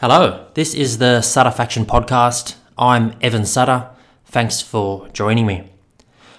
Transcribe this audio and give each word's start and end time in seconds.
Hello, 0.00 0.46
this 0.54 0.74
is 0.74 0.98
the 0.98 1.18
Sutterfaction 1.22 1.84
podcast. 1.84 2.54
I'm 2.78 3.16
Evan 3.20 3.44
Sutter. 3.44 3.90
Thanks 4.26 4.60
for 4.60 5.08
joining 5.08 5.44
me. 5.44 5.72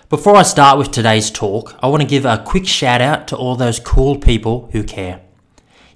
Before 0.07 0.37
I 0.37 0.43
start 0.43 0.77
with 0.77 0.91
today's 0.91 1.29
talk, 1.29 1.75
I 1.83 1.87
want 1.87 2.01
to 2.01 2.07
give 2.07 2.23
a 2.23 2.41
quick 2.47 2.65
shout 2.65 3.01
out 3.01 3.27
to 3.27 3.35
all 3.35 3.57
those 3.57 3.81
cool 3.81 4.17
people 4.17 4.69
who 4.71 4.81
care. 4.81 5.19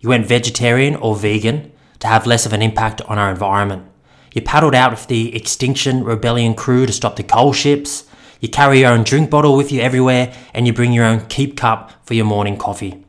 You 0.01 0.09
went 0.09 0.25
vegetarian 0.25 0.97
or 0.97 1.15
vegan 1.15 1.71
to 1.99 2.07
have 2.07 2.27
less 2.27 2.45
of 2.45 2.51
an 2.51 2.61
impact 2.61 3.01
on 3.03 3.17
our 3.17 3.31
environment. 3.31 3.89
You 4.33 4.41
paddled 4.41 4.75
out 4.75 4.91
with 4.91 5.07
the 5.07 5.33
Extinction 5.33 6.03
Rebellion 6.03 6.55
crew 6.55 6.85
to 6.85 6.91
stop 6.91 7.15
the 7.15 7.23
coal 7.23 7.53
ships. 7.53 8.03
You 8.41 8.49
carry 8.49 8.81
your 8.81 8.91
own 8.91 9.05
drink 9.05 9.29
bottle 9.29 9.55
with 9.55 9.71
you 9.71 9.79
everywhere 9.79 10.35
and 10.53 10.67
you 10.67 10.73
bring 10.73 10.91
your 10.91 11.05
own 11.05 11.27
keep 11.27 11.55
cup 11.55 11.93
for 12.05 12.13
your 12.13 12.25
morning 12.25 12.57
coffee. 12.57 13.05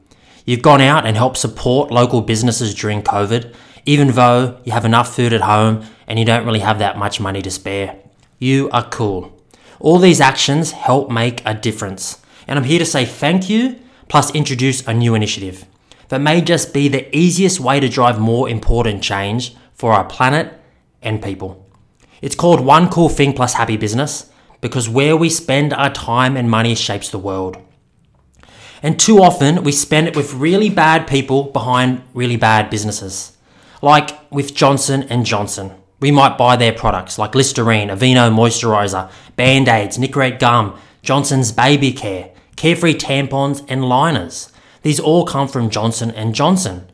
You've 0.47 0.63
gone 0.63 0.81
out 0.81 1.07
and 1.07 1.17
helped 1.17 1.39
support 1.39 1.91
local 1.91 2.21
businesses 2.21 2.73
during 2.73 3.03
COVID 3.03 3.53
even 3.87 4.09
though 4.13 4.59
you 4.65 4.73
have 4.73 4.85
enough 4.85 5.15
food 5.15 5.33
at 5.33 5.43
home 5.43 5.85
and 6.07 6.19
you 6.19 6.25
don't 6.25 6.47
really 6.47 6.61
have 6.61 6.79
that 6.79 6.99
much 6.99 7.21
money 7.21 7.43
to 7.43 7.51
spare. 7.51 7.97
You 8.39 8.71
are 8.71 8.89
cool. 8.89 9.39
All 9.81 9.99
these 9.99 10.21
actions 10.21 10.73
help 10.73 11.11
make 11.11 11.43
a 11.45 11.55
difference. 11.55 12.21
And 12.47 12.59
I'm 12.59 12.65
here 12.65 12.79
to 12.79 12.87
say 12.87 13.05
thank 13.05 13.49
you, 13.49 13.81
plus 14.09 14.35
introduce 14.35 14.87
a 14.87 14.95
new 14.95 15.15
initiative 15.15 15.67
that 16.09 16.21
may 16.21 16.41
just 16.41 16.73
be 16.75 16.89
the 16.89 17.15
easiest 17.17 17.61
way 17.61 17.81
to 17.81 17.89
drive 17.89 18.19
more 18.19 18.49
important 18.49 19.03
change 19.03 19.57
for 19.75 19.93
our 19.93 20.05
planet 20.05 20.53
and 21.03 21.23
people. 21.23 21.69
It's 22.23 22.35
called 22.35 22.61
One 22.61 22.89
Cool 22.89 23.09
Thing 23.09 23.33
Plus 23.33 23.55
Happy 23.55 23.77
Business 23.77 24.31
because 24.61 24.89
where 24.89 25.17
we 25.17 25.29
spend 25.29 25.73
our 25.73 25.93
time 25.93 26.37
and 26.37 26.51
money 26.51 26.75
shapes 26.75 27.11
the 27.11 27.19
world. 27.19 27.59
And 28.83 28.99
too 28.99 29.23
often 29.23 29.63
we 29.63 29.73
spend 29.73 30.09
it 30.09 30.17
with 30.17 30.35
really 30.35 30.71
bad 30.71 31.07
people 31.07 31.45
behind 31.45 32.03
really 32.15 32.37
bad 32.37 32.71
businesses. 32.71 33.34
Like 33.85 34.33
with 34.33 34.55
Johnson 34.55 35.03
and 35.11 35.27
Johnson, 35.27 35.71
we 36.01 36.11
might 36.11 36.39
buy 36.39 36.57
their 36.57 36.73
products 36.73 37.19
like 37.19 37.35
Listerine, 37.35 37.91
Aveeno 37.91 38.33
moisturizer, 38.33 39.11
Band-Aids, 39.37 39.99
Nicorette 39.99 40.39
gum, 40.39 40.79
Johnson's 41.03 41.53
baby 41.53 41.93
care, 41.93 42.31
Carefree 42.57 42.95
tampons 42.95 43.63
and 43.69 43.85
liners. 43.85 44.51
These 44.81 44.99
all 44.99 45.27
come 45.27 45.49
from 45.49 45.69
Johnson 45.69 46.11
and 46.13 46.35
Johnson, 46.35 46.91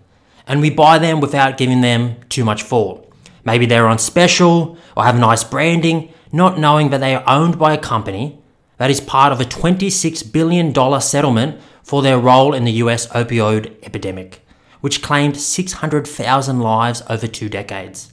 and 0.48 0.60
we 0.60 0.68
buy 0.68 0.98
them 0.98 1.20
without 1.20 1.58
giving 1.58 1.80
them 1.80 2.16
too 2.28 2.44
much 2.44 2.64
thought. 2.64 3.08
Maybe 3.44 3.66
they're 3.66 3.86
on 3.86 4.00
special 4.00 4.76
or 4.96 5.04
have 5.04 5.16
nice 5.16 5.44
branding, 5.44 6.12
not 6.32 6.58
knowing 6.58 6.90
that 6.90 6.98
they 6.98 7.14
are 7.14 7.22
owned 7.24 7.56
by 7.56 7.72
a 7.72 7.78
company 7.78 8.42
that 8.78 8.90
is 8.90 9.00
part 9.00 9.32
of 9.32 9.40
a 9.40 9.44
$26 9.44 10.32
billion 10.32 11.00
settlement 11.00 11.60
for 11.84 12.02
their 12.02 12.18
role 12.18 12.52
in 12.52 12.64
the 12.64 12.82
US 12.82 13.06
opioid 13.06 13.80
epidemic 13.84 14.44
which 14.80 15.02
claimed 15.02 15.36
600,000 15.36 16.60
lives 16.60 17.02
over 17.08 17.26
two 17.26 17.48
decades. 17.48 18.12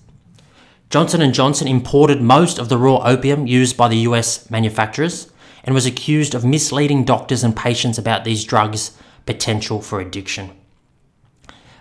Johnson 0.89 1.31
& 1.31 1.33
Johnson 1.33 1.67
imported 1.67 2.21
most 2.21 2.59
of 2.59 2.69
the 2.69 2.77
raw 2.77 2.97
opium 3.03 3.45
used 3.45 3.75
by 3.75 3.87
the 3.89 3.97
US 4.09 4.49
manufacturers 4.49 5.31
and 5.63 5.75
was 5.75 5.85
accused 5.85 6.33
of 6.33 6.45
misleading 6.45 7.03
doctors 7.03 7.43
and 7.43 7.55
patients 7.55 7.97
about 7.97 8.23
these 8.23 8.45
drugs' 8.45 8.97
potential 9.25 9.81
for 9.81 9.99
addiction. 9.99 10.51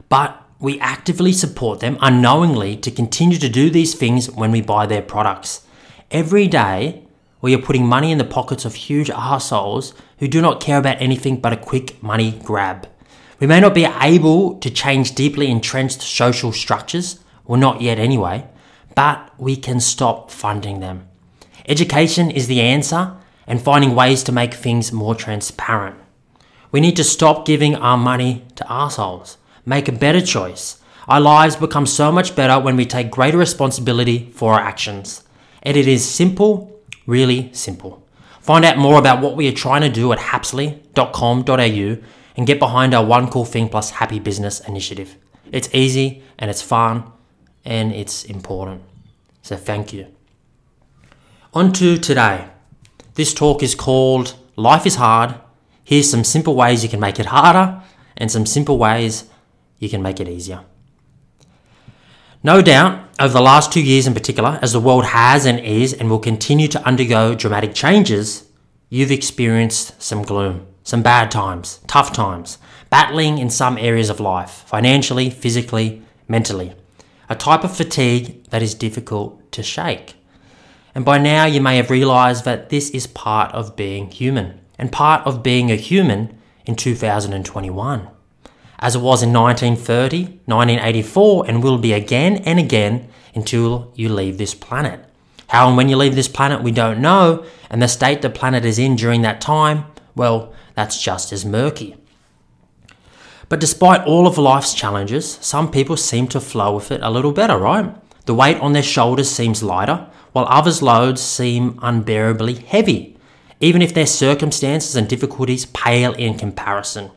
But 0.09 0.43
we 0.59 0.81
actively 0.81 1.33
support 1.33 1.81
them 1.81 1.99
unknowingly 2.01 2.77
to 2.79 2.91
continue 2.91 3.39
to 3.39 3.49
do 3.49 3.71
these 3.71 3.95
things 3.95 4.31
when 4.31 4.51
we 4.51 4.61
buy 4.61 4.87
their 4.87 5.03
products. 5.03 5.67
Every 6.11 6.49
day, 6.49 7.05
we 7.41 7.55
are 7.55 7.63
putting 7.63 7.87
money 7.87 8.11
in 8.11 8.19
the 8.19 8.25
pockets 8.25 8.65
of 8.65 8.75
huge 8.75 9.11
assholes 9.11 9.95
who 10.19 10.27
do 10.27 10.41
not 10.41 10.61
care 10.61 10.79
about 10.79 11.01
anything 11.01 11.41
but 11.41 11.53
a 11.53 11.57
quick 11.57 12.03
money 12.03 12.41
grab. 12.43 12.89
We 13.39 13.47
may 13.47 13.61
not 13.61 13.75
be 13.75 13.85
able 13.85 14.55
to 14.59 14.71
change 14.71 15.15
deeply 15.15 15.51
entrenched 15.51 16.01
social 16.01 16.53
structures, 16.53 17.21
or 17.45 17.57
not 17.57 17.83
yet 17.83 17.99
anyway, 17.99 18.47
but 18.95 19.31
we 19.39 19.57
can 19.57 19.79
stop 19.79 20.31
funding 20.31 20.81
them. 20.81 21.07
Education 21.69 22.31
is 22.31 22.47
the 22.47 22.63
answer 22.63 23.15
and 23.47 23.61
finding 23.61 23.95
ways 23.95 24.23
to 24.25 24.33
make 24.33 24.55
things 24.55 24.91
more 24.93 25.15
transparent. 25.15 25.97
We 26.73 26.81
need 26.81 26.97
to 26.97 27.05
stop 27.05 27.45
giving 27.45 27.75
our 27.77 27.99
money 27.99 28.45
to 28.57 28.73
assholes. 28.73 29.37
Make 29.65 29.89
a 29.89 29.93
better 29.93 30.21
choice. 30.21 30.81
Our 31.07 31.21
lives 31.21 31.57
become 31.57 31.87
so 31.87 32.11
much 32.11 32.35
better 32.35 32.59
when 32.59 32.77
we 32.77 32.87
take 32.87 33.11
greater 33.11 33.39
responsibility 33.39 34.31
for 34.33 34.55
our 34.55 34.61
actions. 34.61 35.23
And 35.63 35.77
it 35.77 35.87
is 35.87 36.09
simple, 36.09 36.81
really 37.07 37.53
simple. 37.53 38.03
Find 38.41 38.65
out 38.65 38.79
more 38.79 38.99
about 38.99 39.21
what 39.21 39.37
we 39.37 39.47
are 39.49 39.53
trying 39.53 39.83
to 39.83 39.89
do 39.89 40.13
at 40.13 40.19
hapsley.com.au 40.19 41.97
and 42.37 42.47
get 42.47 42.59
behind 42.59 42.95
our 42.95 43.05
One 43.05 43.29
Cool 43.29 43.45
Thing 43.45 43.69
Plus 43.69 43.91
Happy 43.91 44.19
Business 44.19 44.61
initiative. 44.61 45.17
It's 45.53 45.75
easy 45.75 46.23
and 46.39 46.51
it's 46.51 46.63
fun 46.63 47.11
and 47.65 47.93
it's 47.93 48.25
important. 48.25 48.83
So 49.43 49.57
thank 49.57 49.93
you. 49.93 50.07
On 51.55 51.73
to 51.73 51.97
today. 51.99 52.49
This 53.15 53.33
talk 53.33 53.63
is 53.63 53.75
called 53.75 54.37
Life 54.57 54.85
is 54.87 54.97
Hard. 54.97 55.35
Here's 55.85 56.11
some 56.11 56.25
simple 56.25 56.55
ways 56.55 56.83
you 56.83 56.91
can 56.91 57.01
make 57.01 57.19
it 57.19 57.27
harder 57.27 57.83
and 58.17 58.31
some 58.31 58.45
simple 58.45 58.77
ways 58.77 59.25
you 59.79 59.89
can 59.89 60.03
make 60.03 60.21
it 60.21 60.29
easier. 60.29 60.61
No 62.43 62.61
doubt, 62.61 63.09
over 63.19 63.33
the 63.33 63.41
last 63.41 63.73
two 63.73 63.83
years 63.83 64.07
in 64.07 64.15
particular, 64.15 64.59
as 64.61 64.73
the 64.73 64.81
world 64.81 65.07
has 65.07 65.47
and 65.47 65.59
is 65.59 65.95
and 65.95 66.11
will 66.11 66.19
continue 66.19 66.69
to 66.69 66.87
undergo 66.87 67.35
dramatic 67.35 67.75
changes, 67.75 68.45
you've 68.91 69.11
experienced 69.11 70.01
some 70.01 70.23
gloom 70.23 70.67
some 70.87 71.03
bad 71.03 71.33
times, 71.33 71.81
tough 71.89 72.13
times, 72.13 72.59
battling 72.91 73.39
in 73.39 73.51
some 73.51 73.77
areas 73.77 74.09
of 74.09 74.21
life, 74.21 74.63
financially, 74.69 75.29
physically, 75.29 76.01
mentally. 76.29 76.75
A 77.29 77.35
type 77.35 77.65
of 77.65 77.77
fatigue 77.77 78.45
that 78.51 78.63
is 78.63 78.73
difficult 78.73 79.51
to 79.51 79.65
shake. 79.65 80.15
And 80.95 81.05
by 81.05 81.19
now, 81.19 81.45
you 81.45 81.61
may 81.61 81.77
have 81.79 81.91
realized 81.91 82.45
that 82.45 82.69
this 82.69 82.91
is 82.91 83.09
part 83.09 83.51
of 83.53 83.75
being 83.75 84.13
human 84.13 84.61
and 84.79 84.93
part 84.93 85.27
of 85.27 85.43
being 85.43 85.73
a 85.73 85.75
human 85.75 86.39
in 86.67 86.77
2021. 86.77 88.09
As 88.79 88.95
it 88.95 89.01
was 89.01 89.25
in 89.25 89.33
1930, 89.33 90.41
1984, 90.45 91.49
and 91.49 91.65
will 91.65 91.79
be 91.79 91.95
again 91.95 92.37
and 92.45 92.61
again 92.61 93.09
until 93.35 93.93
you 93.97 94.09
leave 94.09 94.39
this 94.39 94.55
planet. 94.55 95.05
How 95.49 95.67
and 95.67 95.77
when 95.77 95.89
you 95.89 95.97
leave 95.97 96.15
this 96.15 96.29
planet, 96.29 96.63
we 96.63 96.71
don't 96.71 97.01
know, 97.01 97.45
and 97.71 97.83
the 97.83 97.89
state 97.89 98.23
the 98.23 98.31
planet 98.31 98.65
is 98.65 98.79
in 98.79 98.95
during 98.95 99.23
that 99.23 99.41
time, 99.41 99.87
well, 100.15 100.55
that's 100.77 101.03
just 101.03 101.33
as 101.33 101.45
murky. 101.45 101.97
But 103.49 103.61
despite 103.61 104.07
all 104.07 104.27
of 104.27 104.39
life's 104.39 104.75
challenges, 104.75 105.39
some 105.41 105.71
people 105.71 105.97
seem 105.97 106.29
to 106.29 106.41
flow 106.41 106.75
with 106.75 106.93
it 106.93 107.01
a 107.03 107.11
little 107.11 107.33
better, 107.33 107.57
right? 107.57 107.95
The 108.27 108.35
weight 108.35 108.59
on 108.61 108.73
their 108.73 108.83
shoulders 108.83 109.31
seems 109.31 109.63
lighter, 109.63 110.09
while 110.33 110.47
others' 110.49 110.83
loads 110.83 111.23
seem 111.23 111.79
unbearably 111.81 112.55
heavy, 112.55 113.17
even 113.61 113.83
if 113.83 113.95
their 113.95 114.07
circumstances 114.07 114.97
and 114.97 115.09
difficulties 115.09 115.65
pale 115.67 116.13
in 116.13 116.37
comparison. 116.37 117.11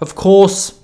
Of 0.00 0.14
course, 0.14 0.78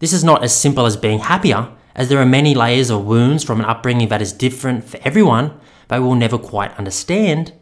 this 0.00 0.12
is 0.12 0.24
not 0.24 0.42
as 0.42 0.54
simple 0.54 0.84
as 0.84 0.96
being 0.96 1.20
happier, 1.20 1.68
as 1.94 2.08
there 2.08 2.18
are 2.18 2.26
many 2.26 2.54
layers 2.54 2.90
of 2.90 3.06
wounds 3.06 3.44
from 3.44 3.60
an 3.60 3.66
upbringing 3.66 4.08
that 4.08 4.20
is 4.20 4.32
different 4.32 4.84
for 4.84 4.98
everyone, 5.04 5.58
we 5.90 6.00
will 6.00 6.14
never 6.14 6.38
quite 6.38 6.76
understand. 6.76 7.52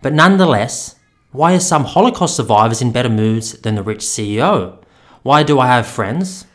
But 0.00 0.12
nonetheless, 0.12 0.94
why 1.32 1.54
are 1.54 1.60
some 1.60 1.84
Holocaust 1.84 2.36
survivors 2.36 2.80
in 2.80 2.92
better 2.92 3.08
moods 3.08 3.52
than 3.60 3.74
the 3.74 3.82
rich 3.82 4.00
CEO? 4.00 4.78
Why 5.22 5.42
do 5.42 5.58
I 5.58 5.66
have 5.66 5.86
friends 5.86 6.46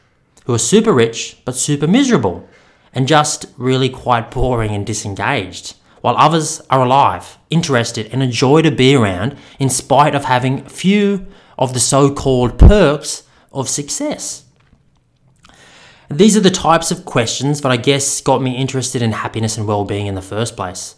who 0.45 0.53
are 0.53 0.59
super 0.59 0.93
rich 0.93 1.41
but 1.45 1.55
super 1.55 1.87
miserable 1.87 2.47
and 2.93 3.07
just 3.07 3.45
really 3.57 3.89
quite 3.89 4.31
boring 4.31 4.71
and 4.71 4.85
disengaged, 4.85 5.75
while 6.01 6.15
others 6.17 6.61
are 6.69 6.83
alive, 6.83 7.37
interested, 7.49 8.07
and 8.11 8.23
a 8.23 8.27
joy 8.27 8.61
to 8.61 8.71
be 8.71 8.95
around 8.95 9.37
in 9.59 9.69
spite 9.69 10.15
of 10.15 10.25
having 10.25 10.65
few 10.65 11.27
of 11.57 11.73
the 11.73 11.79
so 11.79 12.13
called 12.13 12.57
perks 12.57 13.23
of 13.51 13.69
success? 13.69 14.45
These 16.09 16.35
are 16.35 16.41
the 16.41 16.49
types 16.49 16.91
of 16.91 17.05
questions 17.05 17.61
that 17.61 17.71
I 17.71 17.77
guess 17.77 18.19
got 18.19 18.41
me 18.41 18.57
interested 18.57 19.01
in 19.01 19.13
happiness 19.13 19.57
and 19.57 19.67
well 19.67 19.85
being 19.85 20.07
in 20.07 20.15
the 20.15 20.21
first 20.21 20.57
place. 20.57 20.95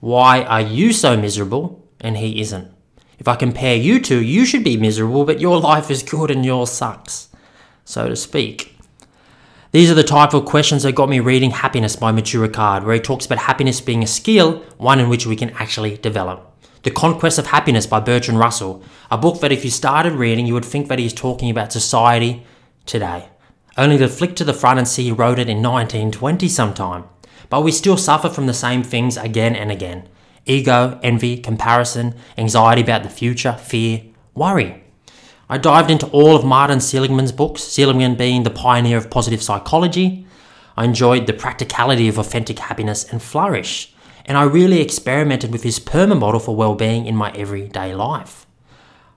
Why 0.00 0.42
are 0.42 0.60
you 0.60 0.92
so 0.92 1.16
miserable 1.16 1.86
and 2.00 2.16
he 2.16 2.40
isn't? 2.40 2.77
If 3.18 3.26
I 3.26 3.34
compare 3.34 3.74
you 3.74 4.00
two, 4.00 4.22
you 4.22 4.46
should 4.46 4.62
be 4.62 4.76
miserable, 4.76 5.24
but 5.24 5.40
your 5.40 5.58
life 5.58 5.90
is 5.90 6.04
good 6.04 6.30
and 6.30 6.44
yours 6.44 6.70
sucks, 6.70 7.28
so 7.84 8.08
to 8.08 8.14
speak. 8.14 8.76
These 9.72 9.90
are 9.90 9.94
the 9.94 10.04
type 10.04 10.34
of 10.34 10.44
questions 10.44 10.84
that 10.84 10.94
got 10.94 11.08
me 11.08 11.18
reading 11.18 11.50
Happiness 11.50 11.96
by 11.96 12.12
Matthieu 12.12 12.46
Ricard, 12.46 12.84
where 12.84 12.94
he 12.94 13.00
talks 13.00 13.26
about 13.26 13.38
happiness 13.38 13.80
being 13.80 14.04
a 14.04 14.06
skill, 14.06 14.60
one 14.76 15.00
in 15.00 15.08
which 15.08 15.26
we 15.26 15.34
can 15.34 15.50
actually 15.50 15.96
develop. 15.96 16.44
The 16.84 16.92
Conquest 16.92 17.40
of 17.40 17.48
Happiness 17.48 17.88
by 17.88 17.98
Bertrand 17.98 18.38
Russell, 18.38 18.84
a 19.10 19.18
book 19.18 19.40
that 19.40 19.52
if 19.52 19.64
you 19.64 19.70
started 19.70 20.12
reading, 20.12 20.46
you 20.46 20.54
would 20.54 20.64
think 20.64 20.86
that 20.86 21.00
he's 21.00 21.12
talking 21.12 21.50
about 21.50 21.72
society 21.72 22.46
today. 22.86 23.28
Only 23.76 23.98
to 23.98 24.08
flick 24.08 24.36
to 24.36 24.44
the 24.44 24.54
front 24.54 24.78
and 24.78 24.86
see 24.86 25.04
he 25.04 25.12
wrote 25.12 25.40
it 25.40 25.48
in 25.48 25.60
1920 25.60 26.48
sometime. 26.48 27.04
But 27.50 27.62
we 27.62 27.72
still 27.72 27.96
suffer 27.96 28.28
from 28.28 28.46
the 28.46 28.54
same 28.54 28.84
things 28.84 29.16
again 29.16 29.56
and 29.56 29.72
again 29.72 30.08
ego, 30.48 30.98
envy, 31.02 31.36
comparison, 31.36 32.14
anxiety 32.36 32.82
about 32.82 33.04
the 33.04 33.08
future, 33.08 33.52
fear, 33.52 34.02
worry. 34.34 34.82
I 35.48 35.58
dived 35.58 35.90
into 35.90 36.06
all 36.08 36.36
of 36.36 36.44
Martin 36.44 36.80
Seligman's 36.80 37.32
books, 37.32 37.62
Seligman 37.62 38.16
being 38.16 38.42
the 38.42 38.50
pioneer 38.50 38.98
of 38.98 39.10
positive 39.10 39.42
psychology. 39.42 40.26
I 40.76 40.84
enjoyed 40.84 41.26
the 41.26 41.32
practicality 41.32 42.08
of 42.08 42.18
authentic 42.18 42.58
happiness 42.58 43.10
and 43.10 43.22
flourish. 43.22 43.94
And 44.26 44.36
I 44.36 44.42
really 44.42 44.82
experimented 44.82 45.50
with 45.50 45.62
his 45.62 45.80
PERMA 45.80 46.18
model 46.18 46.38
for 46.38 46.54
well-being 46.54 47.06
in 47.06 47.16
my 47.16 47.32
everyday 47.32 47.94
life. 47.94 48.46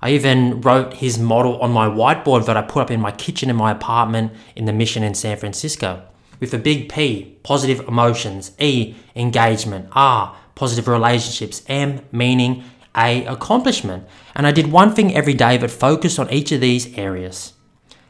I 0.01 0.12
even 0.12 0.62
wrote 0.62 0.95
his 0.95 1.19
model 1.19 1.62
on 1.62 1.72
my 1.72 1.88
whiteboard 1.88 2.45
that 2.45 2.57
I 2.57 2.62
put 2.62 2.81
up 2.81 2.92
in 2.92 3.01
my 3.01 3.12
kitchen 3.12 3.50
in 3.50 3.56
my 3.56 3.72
apartment 3.72 4.31
in 4.56 4.66
the 4.66 4.74
Mission 4.74 5.04
in 5.04 5.13
San 5.13 5.38
Francisco. 5.38 6.04
With 6.39 6.54
a 6.54 6.57
big 6.57 6.89
P, 6.89 7.38
positive 7.44 7.88
emotions, 7.88 8.54
E, 8.57 8.95
engagement, 9.16 9.89
R, 9.92 10.36
positive 10.61 10.87
relationships, 10.87 11.63
M, 11.67 12.01
meaning, 12.11 12.63
A, 12.95 13.25
accomplishment. 13.25 14.03
And 14.35 14.45
I 14.45 14.51
did 14.51 14.71
one 14.71 14.93
thing 14.93 15.15
every 15.15 15.33
day 15.33 15.57
that 15.57 15.71
focused 15.71 16.19
on 16.19 16.31
each 16.31 16.51
of 16.51 16.61
these 16.61 16.95
areas. 16.95 17.53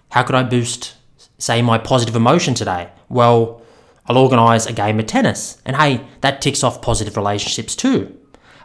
How 0.09 0.23
could 0.23 0.35
I 0.35 0.43
boost, 0.43 0.95
say, 1.37 1.61
my 1.61 1.77
positive 1.77 2.13
emotion 2.13 2.53
today? 2.53 2.89
Well, 3.07 3.61
I'll 4.05 4.17
organise 4.17 4.65
a 4.65 4.73
game 4.73 4.99
of 4.99 5.05
tennis. 5.05 5.61
And 5.65 5.77
hey, 5.77 6.01
that 6.19 6.41
ticks 6.41 6.61
off 6.61 6.81
positive 6.81 7.15
relationships 7.15 7.73
too. 7.73 8.17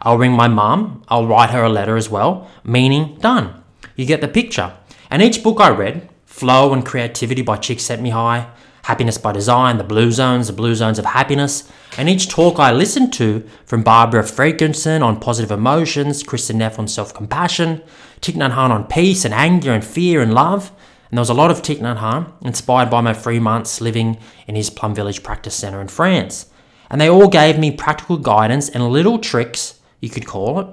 I'll 0.03 0.19
ring 0.19 0.33
my 0.33 0.49
mum, 0.49 1.05
I'll 1.07 1.29
write 1.29 1.51
her 1.51 1.63
a 1.63 1.69
letter 1.69 1.97
as 1.97 2.11
well, 2.11 2.51
meaning 2.65 3.17
done. 3.21 3.63
You 3.95 4.05
get 4.05 4.21
the 4.21 4.27
picture. 4.27 4.73
And 5.13 5.23
each 5.23 5.45
book 5.45 5.61
I 5.61 5.69
read, 5.69 6.09
Flow 6.37 6.75
and 6.75 6.85
Creativity 6.85 7.41
by 7.41 7.57
Csikszentmihalyi, 7.57 8.47
Happiness 8.83 9.17
by 9.17 9.33
Design, 9.33 9.79
The 9.79 9.85
Blue 9.85 10.13
Zones, 10.13 10.49
The 10.49 10.53
Blue 10.53 10.75
Zones 10.75 10.99
of 10.99 11.07
Happiness, 11.07 11.73
and 11.97 12.11
each 12.11 12.29
talk 12.29 12.59
I 12.59 12.73
listened 12.73 13.15
to 13.15 13.43
from 13.65 13.83
Barbara 13.83 14.23
Fredrickson 14.23 15.03
on 15.03 15.19
positive 15.19 15.51
emotions, 15.51 16.23
Kristin 16.23 16.57
Neff 16.57 16.79
on 16.79 16.89
self 16.89 17.15
compassion, 17.15 17.83
Thich 18.21 18.35
Nhat 18.35 18.53
Hanh 18.53 18.69
on 18.69 18.87
peace 18.87 19.25
and 19.25 19.33
anger 19.33 19.73
and 19.73 19.83
fear 19.83 20.21
and 20.21 20.35
love, 20.35 20.73
and 21.11 21.17
there 21.17 21.23
was 21.23 21.31
a 21.31 21.35
lot 21.35 21.51
of 21.51 21.63
Thich 21.63 21.79
Nhat 21.79 22.01
Hanh, 22.01 22.31
inspired 22.43 22.91
by 22.91 23.01
my 23.01 23.15
three 23.15 23.41
months 23.41 23.81
living 23.81 24.19
in 24.47 24.57
his 24.57 24.69
Plum 24.69 24.95
Village 24.95 25.23
Practice 25.23 25.55
Centre 25.55 25.81
in 25.81 25.89
France. 25.89 26.51
And 26.91 27.01
they 27.01 27.09
all 27.09 27.29
gave 27.29 27.59
me 27.59 27.71
practical 27.71 28.19
guidance 28.19 28.69
and 28.69 28.91
little 28.91 29.19
tricks, 29.19 29.81
you 30.01 30.11
could 30.11 30.27
call 30.27 30.61
it, 30.61 30.67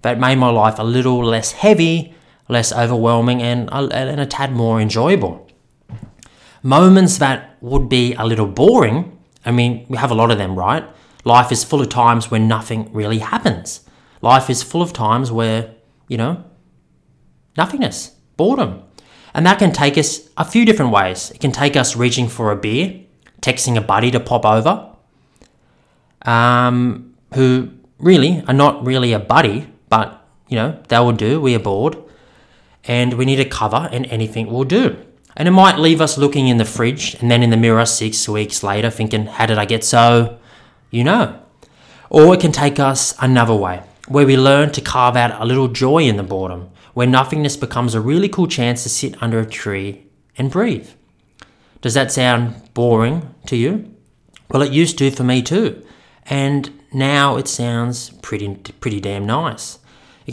that 0.00 0.18
made 0.18 0.38
my 0.38 0.48
life 0.48 0.78
a 0.78 0.84
little 0.84 1.22
less 1.22 1.52
heavy, 1.52 2.14
less 2.52 2.72
overwhelming, 2.72 3.42
and 3.42 3.68
a, 3.70 3.88
and 3.94 4.20
a 4.20 4.26
tad 4.26 4.52
more 4.52 4.80
enjoyable. 4.80 5.48
Moments 6.62 7.18
that 7.18 7.56
would 7.60 7.88
be 7.88 8.14
a 8.14 8.24
little 8.24 8.46
boring, 8.46 9.18
I 9.44 9.50
mean, 9.50 9.86
we 9.88 9.96
have 9.98 10.10
a 10.10 10.14
lot 10.14 10.30
of 10.30 10.38
them, 10.38 10.54
right? 10.54 10.84
Life 11.24 11.50
is 11.50 11.64
full 11.64 11.80
of 11.80 11.88
times 11.88 12.30
when 12.30 12.46
nothing 12.46 12.92
really 12.92 13.18
happens. 13.18 13.80
Life 14.20 14.48
is 14.48 14.62
full 14.62 14.82
of 14.82 14.92
times 14.92 15.32
where, 15.32 15.74
you 16.08 16.16
know, 16.16 16.44
nothingness, 17.56 18.12
boredom. 18.36 18.82
And 19.34 19.46
that 19.46 19.58
can 19.58 19.72
take 19.72 19.98
us 19.98 20.28
a 20.36 20.44
few 20.44 20.64
different 20.64 20.92
ways. 20.92 21.30
It 21.30 21.40
can 21.40 21.52
take 21.52 21.76
us 21.76 21.96
reaching 21.96 22.28
for 22.28 22.52
a 22.52 22.56
beer, 22.56 23.00
texting 23.40 23.76
a 23.76 23.80
buddy 23.80 24.10
to 24.10 24.20
pop 24.20 24.44
over, 24.44 24.90
um, 26.22 27.14
who 27.34 27.70
really 27.98 28.44
are 28.46 28.54
not 28.54 28.84
really 28.86 29.12
a 29.12 29.18
buddy, 29.18 29.66
but 29.88 30.24
you 30.48 30.56
know, 30.56 30.78
they 30.88 30.98
will 30.98 31.12
do. 31.12 31.40
We 31.40 31.54
are 31.54 31.58
bored 31.58 31.96
and 32.84 33.14
we 33.14 33.24
need 33.24 33.40
a 33.40 33.44
cover, 33.44 33.88
and 33.92 34.06
anything 34.06 34.46
will 34.46 34.64
do. 34.64 34.96
And 35.36 35.48
it 35.48 35.52
might 35.52 35.78
leave 35.78 36.00
us 36.00 36.18
looking 36.18 36.48
in 36.48 36.58
the 36.58 36.64
fridge 36.64 37.14
and 37.14 37.30
then 37.30 37.42
in 37.42 37.50
the 37.50 37.56
mirror 37.56 37.86
six 37.86 38.28
weeks 38.28 38.62
later 38.62 38.90
thinking, 38.90 39.26
How 39.26 39.46
did 39.46 39.58
I 39.58 39.64
get 39.64 39.84
so? 39.84 40.38
You 40.90 41.04
know. 41.04 41.40
Or 42.10 42.34
it 42.34 42.40
can 42.40 42.52
take 42.52 42.78
us 42.78 43.14
another 43.20 43.54
way, 43.54 43.82
where 44.08 44.26
we 44.26 44.36
learn 44.36 44.72
to 44.72 44.80
carve 44.80 45.16
out 45.16 45.40
a 45.40 45.46
little 45.46 45.68
joy 45.68 46.02
in 46.02 46.16
the 46.16 46.22
boredom 46.22 46.68
where 46.94 47.06
nothingness 47.06 47.56
becomes 47.56 47.94
a 47.94 48.00
really 48.00 48.28
cool 48.28 48.46
chance 48.46 48.82
to 48.82 48.88
sit 48.88 49.20
under 49.22 49.40
a 49.40 49.46
tree 49.46 50.06
and 50.36 50.50
breathe. 50.50 50.90
Does 51.80 51.94
that 51.94 52.12
sound 52.12 52.74
boring 52.74 53.34
to 53.46 53.56
you? 53.56 53.94
Well, 54.50 54.62
it 54.62 54.72
used 54.72 54.98
to 54.98 55.10
for 55.10 55.24
me 55.24 55.42
too. 55.42 55.84
And 56.26 56.70
now 56.92 57.36
it 57.36 57.48
sounds 57.48 58.10
pretty, 58.10 58.54
pretty 58.54 59.00
damn 59.00 59.26
nice. 59.26 59.78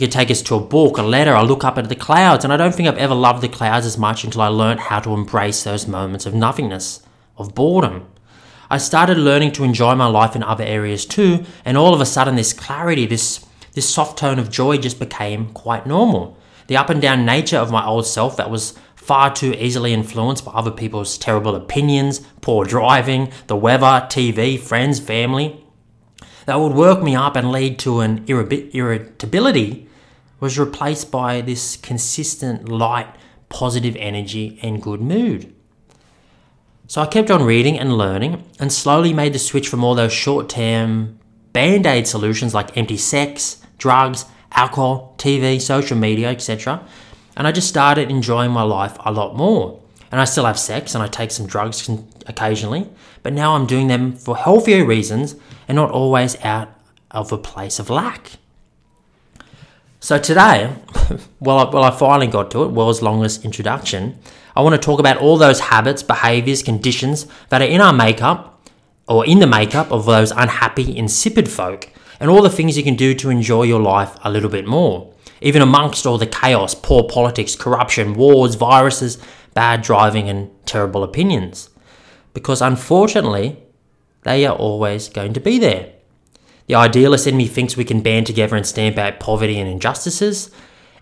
It 0.00 0.04
could 0.04 0.12
take 0.12 0.30
us 0.30 0.40
to 0.40 0.54
a 0.54 0.60
book, 0.60 0.96
a 0.96 1.02
letter, 1.02 1.36
I 1.36 1.42
look 1.42 1.62
up 1.62 1.76
at 1.76 1.90
the 1.90 1.94
clouds, 1.94 2.42
and 2.42 2.54
I 2.54 2.56
don't 2.56 2.74
think 2.74 2.88
I've 2.88 2.96
ever 2.96 3.14
loved 3.14 3.42
the 3.42 3.50
clouds 3.50 3.84
as 3.84 3.98
much 3.98 4.24
until 4.24 4.40
I 4.40 4.48
learned 4.48 4.80
how 4.80 4.98
to 5.00 5.12
embrace 5.12 5.62
those 5.62 5.86
moments 5.86 6.24
of 6.24 6.32
nothingness, 6.32 7.02
of 7.36 7.54
boredom. 7.54 8.06
I 8.70 8.78
started 8.78 9.18
learning 9.18 9.52
to 9.52 9.64
enjoy 9.64 9.94
my 9.96 10.06
life 10.06 10.34
in 10.34 10.42
other 10.42 10.64
areas 10.64 11.04
too, 11.04 11.44
and 11.66 11.76
all 11.76 11.92
of 11.92 12.00
a 12.00 12.06
sudden 12.06 12.36
this 12.36 12.54
clarity, 12.54 13.04
this 13.04 13.44
this 13.74 13.92
soft 13.92 14.18
tone 14.18 14.38
of 14.38 14.50
joy 14.50 14.78
just 14.78 14.98
became 14.98 15.52
quite 15.52 15.86
normal 15.86 16.38
the 16.66 16.78
up 16.78 16.88
and 16.88 17.02
down 17.02 17.26
nature 17.26 17.58
of 17.58 17.70
my 17.70 17.84
old 17.84 18.06
self 18.06 18.38
that 18.38 18.50
was 18.50 18.78
far 18.94 19.30
too 19.30 19.52
easily 19.58 19.92
influenced 19.92 20.46
by 20.46 20.52
other 20.52 20.70
people's 20.70 21.18
terrible 21.18 21.54
opinions, 21.54 22.20
poor 22.40 22.64
driving, 22.64 23.30
the 23.48 23.56
weather, 23.56 24.06
TV, 24.08 24.58
friends, 24.58 24.98
family, 24.98 25.62
that 26.46 26.58
would 26.58 26.72
work 26.72 27.02
me 27.02 27.14
up 27.14 27.36
and 27.36 27.52
lead 27.52 27.78
to 27.80 28.00
an 28.00 28.24
irritability 28.26 29.88
was 30.40 30.58
replaced 30.58 31.10
by 31.10 31.40
this 31.40 31.76
consistent, 31.76 32.68
light, 32.68 33.14
positive 33.48 33.96
energy 33.96 34.58
and 34.62 34.82
good 34.82 35.00
mood. 35.00 35.54
So 36.86 37.00
I 37.00 37.06
kept 37.06 37.30
on 37.30 37.44
reading 37.44 37.78
and 37.78 37.96
learning 37.96 38.42
and 38.58 38.72
slowly 38.72 39.12
made 39.12 39.32
the 39.32 39.38
switch 39.38 39.68
from 39.68 39.84
all 39.84 39.94
those 39.94 40.12
short 40.12 40.48
term 40.48 41.18
band 41.52 41.86
aid 41.86 42.06
solutions 42.08 42.54
like 42.54 42.76
empty 42.76 42.96
sex, 42.96 43.64
drugs, 43.78 44.24
alcohol, 44.52 45.14
TV, 45.18 45.60
social 45.60 45.96
media, 45.96 46.30
etc. 46.30 46.84
And 47.36 47.46
I 47.46 47.52
just 47.52 47.68
started 47.68 48.10
enjoying 48.10 48.50
my 48.50 48.62
life 48.62 48.96
a 49.04 49.12
lot 49.12 49.36
more. 49.36 49.80
And 50.10 50.20
I 50.20 50.24
still 50.24 50.46
have 50.46 50.58
sex 50.58 50.94
and 50.94 51.04
I 51.04 51.06
take 51.06 51.30
some 51.30 51.46
drugs 51.46 51.88
occasionally, 52.26 52.88
but 53.22 53.32
now 53.32 53.54
I'm 53.54 53.66
doing 53.66 53.86
them 53.86 54.16
for 54.16 54.36
healthier 54.36 54.84
reasons 54.84 55.36
and 55.68 55.76
not 55.76 55.92
always 55.92 56.36
out 56.42 56.68
of 57.12 57.30
a 57.30 57.38
place 57.38 57.78
of 57.78 57.88
lack. 57.88 58.32
So 60.02 60.18
today, 60.18 60.74
well, 61.40 61.58
I, 61.58 61.70
well, 61.70 61.84
I 61.84 61.90
finally 61.90 62.26
got 62.26 62.50
to 62.52 62.62
it, 62.64 62.68
world's 62.68 63.02
longest 63.02 63.44
introduction. 63.44 64.18
I 64.56 64.62
want 64.62 64.74
to 64.74 64.84
talk 64.84 64.98
about 64.98 65.18
all 65.18 65.36
those 65.36 65.60
habits, 65.60 66.02
behaviors, 66.02 66.62
conditions 66.62 67.26
that 67.50 67.60
are 67.60 67.66
in 67.66 67.82
our 67.82 67.92
makeup 67.92 68.66
or 69.06 69.26
in 69.26 69.40
the 69.40 69.46
makeup 69.46 69.92
of 69.92 70.06
those 70.06 70.30
unhappy, 70.30 70.96
insipid 70.96 71.50
folk 71.50 71.90
and 72.18 72.30
all 72.30 72.40
the 72.40 72.48
things 72.48 72.78
you 72.78 72.82
can 72.82 72.96
do 72.96 73.12
to 73.14 73.28
enjoy 73.28 73.64
your 73.64 73.80
life 73.80 74.16
a 74.24 74.30
little 74.30 74.48
bit 74.48 74.66
more. 74.66 75.12
Even 75.42 75.60
amongst 75.60 76.06
all 76.06 76.16
the 76.16 76.26
chaos, 76.26 76.74
poor 76.74 77.04
politics, 77.04 77.54
corruption, 77.54 78.14
wars, 78.14 78.54
viruses, 78.54 79.18
bad 79.52 79.82
driving, 79.82 80.30
and 80.30 80.50
terrible 80.64 81.02
opinions. 81.02 81.68
Because 82.32 82.62
unfortunately, 82.62 83.58
they 84.22 84.46
are 84.46 84.56
always 84.56 85.10
going 85.10 85.34
to 85.34 85.40
be 85.40 85.58
there. 85.58 85.92
The 86.70 86.76
idealist 86.76 87.26
in 87.26 87.36
me 87.36 87.48
thinks 87.48 87.76
we 87.76 87.84
can 87.84 88.00
band 88.00 88.28
together 88.28 88.54
and 88.54 88.64
stamp 88.64 88.96
out 88.96 89.18
poverty 89.18 89.58
and 89.58 89.68
injustices, 89.68 90.52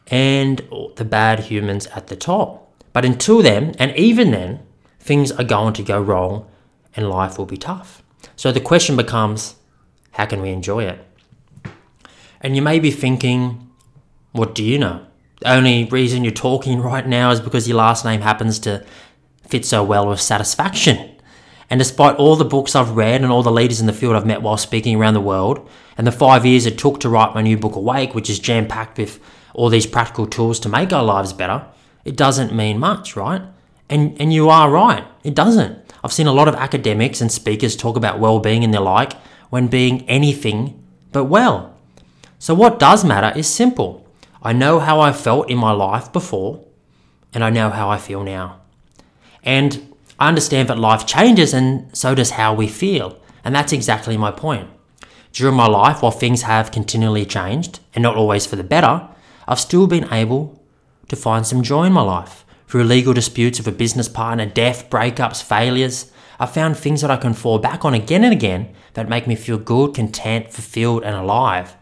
and 0.06 0.66
the 0.96 1.04
bad 1.04 1.40
humans 1.40 1.86
at 1.88 2.06
the 2.06 2.16
top. 2.16 2.72
But 2.94 3.04
until 3.04 3.42
then, 3.42 3.74
and 3.78 3.94
even 3.94 4.30
then, 4.30 4.60
things 4.98 5.30
are 5.30 5.44
going 5.44 5.74
to 5.74 5.82
go 5.82 6.00
wrong 6.00 6.48
and 6.96 7.10
life 7.10 7.36
will 7.36 7.44
be 7.44 7.58
tough. 7.58 8.02
So 8.34 8.50
the 8.50 8.62
question 8.62 8.96
becomes 8.96 9.56
how 10.12 10.24
can 10.24 10.40
we 10.40 10.52
enjoy 10.52 10.84
it? 10.84 11.04
And 12.40 12.56
you 12.56 12.62
may 12.62 12.78
be 12.78 12.90
thinking, 12.90 13.70
what 14.32 14.54
do 14.54 14.64
you 14.64 14.78
know? 14.78 15.04
The 15.42 15.52
only 15.52 15.84
reason 15.84 16.24
you're 16.24 16.32
talking 16.32 16.80
right 16.92 17.06
now 17.06 17.30
is 17.30 17.42
because 17.42 17.68
your 17.68 17.76
last 17.76 18.06
name 18.06 18.22
happens 18.22 18.58
to 18.60 18.86
fit 19.46 19.66
so 19.66 19.84
well 19.84 20.08
with 20.08 20.18
satisfaction. 20.18 21.17
And 21.70 21.78
despite 21.78 22.16
all 22.16 22.36
the 22.36 22.44
books 22.44 22.74
I've 22.74 22.96
read 22.96 23.22
and 23.22 23.30
all 23.30 23.42
the 23.42 23.52
leaders 23.52 23.80
in 23.80 23.86
the 23.86 23.92
field 23.92 24.16
I've 24.16 24.26
met 24.26 24.42
while 24.42 24.56
speaking 24.56 24.96
around 24.96 25.14
the 25.14 25.20
world, 25.20 25.68
and 25.96 26.06
the 26.06 26.12
five 26.12 26.46
years 26.46 26.64
it 26.64 26.78
took 26.78 27.00
to 27.00 27.08
write 27.08 27.34
my 27.34 27.42
new 27.42 27.58
book 27.58 27.74
Awake, 27.74 28.14
which 28.14 28.30
is 28.30 28.38
jam 28.38 28.66
packed 28.66 28.98
with 28.98 29.20
all 29.54 29.68
these 29.68 29.86
practical 29.86 30.26
tools 30.26 30.60
to 30.60 30.68
make 30.68 30.92
our 30.92 31.02
lives 31.04 31.32
better, 31.32 31.66
it 32.04 32.16
doesn't 32.16 32.54
mean 32.54 32.78
much, 32.78 33.16
right? 33.16 33.42
And, 33.90 34.18
and 34.20 34.32
you 34.32 34.48
are 34.48 34.70
right, 34.70 35.04
it 35.24 35.34
doesn't. 35.34 35.78
I've 36.02 36.12
seen 36.12 36.26
a 36.26 36.32
lot 36.32 36.48
of 36.48 36.54
academics 36.54 37.20
and 37.20 37.30
speakers 37.30 37.76
talk 37.76 37.96
about 37.96 38.20
well 38.20 38.38
being 38.38 38.64
and 38.64 38.72
the 38.72 38.80
like 38.80 39.14
when 39.50 39.66
being 39.66 40.08
anything 40.08 40.82
but 41.12 41.24
well. 41.24 41.76
So, 42.38 42.54
what 42.54 42.78
does 42.78 43.04
matter 43.04 43.36
is 43.36 43.48
simple. 43.48 44.06
I 44.42 44.52
know 44.52 44.78
how 44.78 45.00
I 45.00 45.12
felt 45.12 45.50
in 45.50 45.58
my 45.58 45.72
life 45.72 46.12
before, 46.12 46.64
and 47.34 47.42
I 47.42 47.50
know 47.50 47.70
how 47.70 47.90
I 47.90 47.98
feel 47.98 48.22
now. 48.22 48.60
And 49.42 49.87
I 50.18 50.28
understand 50.28 50.68
that 50.68 50.78
life 50.78 51.06
changes, 51.06 51.54
and 51.54 51.96
so 51.96 52.14
does 52.14 52.30
how 52.30 52.52
we 52.52 52.66
feel. 52.66 53.20
And 53.44 53.54
that's 53.54 53.72
exactly 53.72 54.16
my 54.16 54.30
point. 54.32 54.68
During 55.32 55.54
my 55.54 55.66
life, 55.66 56.02
while 56.02 56.10
things 56.10 56.42
have 56.42 56.72
continually 56.72 57.24
changed, 57.24 57.80
and 57.94 58.02
not 58.02 58.16
always 58.16 58.44
for 58.44 58.56
the 58.56 58.64
better, 58.64 59.08
I've 59.46 59.60
still 59.60 59.86
been 59.86 60.12
able 60.12 60.60
to 61.08 61.16
find 61.16 61.46
some 61.46 61.62
joy 61.62 61.84
in 61.84 61.92
my 61.92 62.02
life. 62.02 62.44
Through 62.66 62.84
legal 62.84 63.14
disputes 63.14 63.58
with 63.58 63.68
a 63.68 63.72
business 63.72 64.08
partner, 64.08 64.44
death, 64.44 64.90
breakups, 64.90 65.42
failures, 65.42 66.10
I've 66.40 66.52
found 66.52 66.76
things 66.76 67.00
that 67.00 67.10
I 67.10 67.16
can 67.16 67.32
fall 67.32 67.58
back 67.58 67.84
on 67.84 67.94
again 67.94 68.24
and 68.24 68.32
again 68.32 68.74
that 68.94 69.08
make 69.08 69.26
me 69.26 69.36
feel 69.36 69.58
good, 69.58 69.94
content, 69.94 70.52
fulfilled, 70.52 71.04
and 71.04 71.14
alive. 71.14 71.76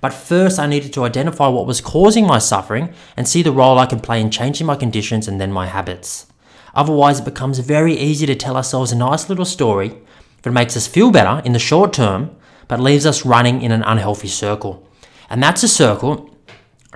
But 0.00 0.14
first, 0.14 0.58
I 0.58 0.66
needed 0.66 0.92
to 0.94 1.04
identify 1.04 1.48
what 1.48 1.66
was 1.66 1.80
causing 1.80 2.26
my 2.26 2.38
suffering 2.38 2.94
and 3.16 3.28
see 3.28 3.42
the 3.42 3.52
role 3.52 3.78
I 3.78 3.86
can 3.86 4.00
play 4.00 4.20
in 4.20 4.30
changing 4.30 4.66
my 4.66 4.76
conditions 4.76 5.28
and 5.28 5.40
then 5.40 5.52
my 5.52 5.66
habits. 5.66 6.29
Otherwise, 6.74 7.20
it 7.20 7.24
becomes 7.24 7.58
very 7.58 7.94
easy 7.94 8.26
to 8.26 8.34
tell 8.34 8.56
ourselves 8.56 8.92
a 8.92 8.96
nice 8.96 9.28
little 9.28 9.44
story 9.44 9.96
that 10.42 10.50
makes 10.50 10.76
us 10.76 10.86
feel 10.86 11.10
better 11.10 11.42
in 11.44 11.52
the 11.52 11.58
short 11.58 11.92
term, 11.92 12.34
but 12.68 12.80
leaves 12.80 13.06
us 13.06 13.26
running 13.26 13.62
in 13.62 13.72
an 13.72 13.82
unhealthy 13.82 14.28
circle. 14.28 14.86
And 15.28 15.42
that's 15.42 15.62
a 15.62 15.68
circle 15.68 16.34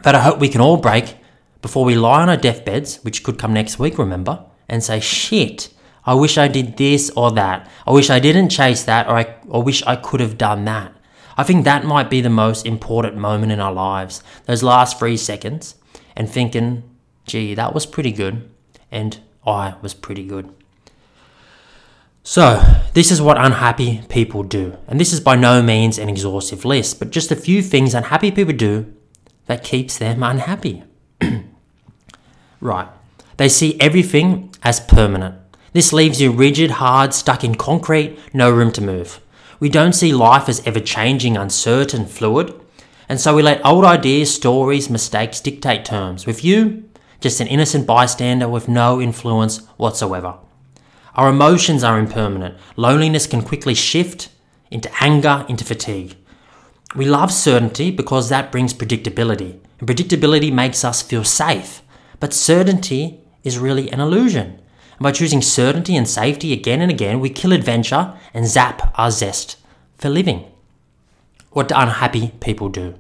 that 0.03 0.15
I 0.15 0.21
hope 0.21 0.39
we 0.39 0.49
can 0.49 0.61
all 0.61 0.77
break 0.77 1.17
before 1.63 1.85
we 1.85 1.95
lie 1.95 2.23
on 2.23 2.29
our 2.29 2.37
deathbeds, 2.37 2.97
which 3.05 3.23
could 3.23 3.39
come 3.39 3.53
next 3.53 3.79
week, 3.79 3.99
remember, 3.99 4.45
and 4.69 4.83
say, 4.83 5.01
shit, 5.01 5.73
I 6.05 6.15
wish 6.15 6.37
I 6.37 6.49
did 6.49 6.77
this 6.77 7.11
or 7.17 7.31
that. 7.33 7.69
I 7.87 7.93
wish 7.93 8.11
I 8.11 8.19
didn't 8.19 8.51
chase 8.51 8.85
that, 8.85 9.09
or 9.09 9.17
I 9.17 9.35
or 9.49 9.63
wish 9.63 9.83
I 9.85 9.97
could 9.97 10.21
have 10.21 10.37
done 10.37 10.65
that. 10.67 10.93
I 11.37 11.43
think 11.43 11.65
that 11.65 11.85
might 11.85 12.11
be 12.11 12.21
the 12.21 12.31
most 12.31 12.67
important 12.67 13.17
moment 13.17 13.53
in 13.53 13.61
our 13.61 13.73
lives, 13.73 14.23
those 14.45 14.63
last 14.63 14.99
three 14.99 15.17
seconds, 15.17 15.75
and 16.15 16.31
thinking, 16.31 16.83
gee, 17.27 17.55
that 17.55 17.75
was 17.75 17.87
pretty 17.87 18.13
good, 18.13 18.49
and 18.91 19.19
I 19.47 19.75
was 19.83 19.95
pretty 19.95 20.25
good. 20.25 20.53
So, 22.23 22.63
this 22.95 23.11
is 23.11 23.21
what 23.21 23.37
unhappy 23.37 24.01
people 24.09 24.45
do. 24.45 24.79
And 24.89 24.99
this 24.99 25.13
is 25.13 25.21
by 25.21 25.37
no 25.37 25.63
means 25.63 25.99
an 25.99 26.09
exhaustive 26.09 26.65
list, 26.65 26.99
but 26.99 27.11
just 27.11 27.31
a 27.31 27.37
few 27.37 27.63
things 27.63 27.93
unhappy 27.95 28.31
people 28.31 28.55
do 28.55 28.93
that 29.47 29.63
keeps 29.63 29.99
them 29.99 30.23
unhappy. 30.23 30.85
right. 32.61 32.89
They 33.37 33.49
see 33.51 33.79
everything 33.79 34.55
as 34.63 34.81
permanent. 34.81 35.37
This 35.75 35.93
leaves 35.93 36.21
you 36.21 36.31
rigid, 36.31 36.73
hard, 36.73 37.13
stuck 37.13 37.45
in 37.45 37.57
concrete, 37.57 38.19
no 38.33 38.51
room 38.51 38.73
to 38.73 38.81
move. 38.81 39.21
We 39.61 39.69
don't 39.69 39.93
see 39.93 40.13
life 40.13 40.49
as 40.49 40.67
ever 40.67 40.81
changing, 40.81 41.37
uncertain, 41.37 42.07
fluid. 42.07 42.55
And 43.09 43.21
so 43.21 43.35
we 43.35 43.43
let 43.43 43.65
old 43.67 43.85
ideas, 43.85 44.35
stories, 44.35 44.89
mistakes 44.89 45.41
dictate 45.41 45.85
terms. 45.85 46.27
With 46.27 46.45
you, 46.45 46.84
just 47.25 47.41
an 47.41 47.47
innocent 47.47 47.87
bystander 47.87 48.47
with 48.47 48.69
no 48.69 49.01
influence 49.01 49.65
whatsoever. 49.79 50.35
Our 51.15 51.31
emotions 51.31 51.83
are 51.83 51.99
impermanent. 51.99 52.59
Loneliness 52.77 53.27
can 53.27 53.41
quickly 53.41 53.73
shift 53.73 54.29
into 54.71 54.91
anger, 55.01 55.47
into 55.49 55.65
fatigue. 55.65 56.17
We 56.95 57.07
love 57.07 57.33
certainty 57.33 57.91
because 57.91 58.29
that 58.29 58.53
brings 58.53 58.75
predictability. 58.75 59.59
And 59.79 59.89
predictability 59.89 60.53
makes 60.53 60.85
us 60.85 61.01
feel 61.01 61.25
safe. 61.25 61.81
But 62.21 62.35
certainty 62.35 63.21
is 63.43 63.59
really 63.59 63.91
an 63.91 64.01
illusion. 64.01 64.61
And 64.99 65.01
by 65.01 65.13
choosing 65.13 65.41
certainty 65.41 65.97
and 65.97 66.07
safety 66.07 66.53
again 66.53 66.83
and 66.83 66.91
again, 66.91 67.21
we 67.21 67.31
kill 67.31 67.55
adventure 67.55 68.13
and 68.35 68.47
zap 68.47 68.93
our 68.99 69.11
zest 69.11 69.57
for 69.97 70.11
living. 70.11 70.45
What 71.53 71.69
do 71.69 71.75
unhappy 71.75 72.33
people 72.41 72.69
do? 72.69 72.97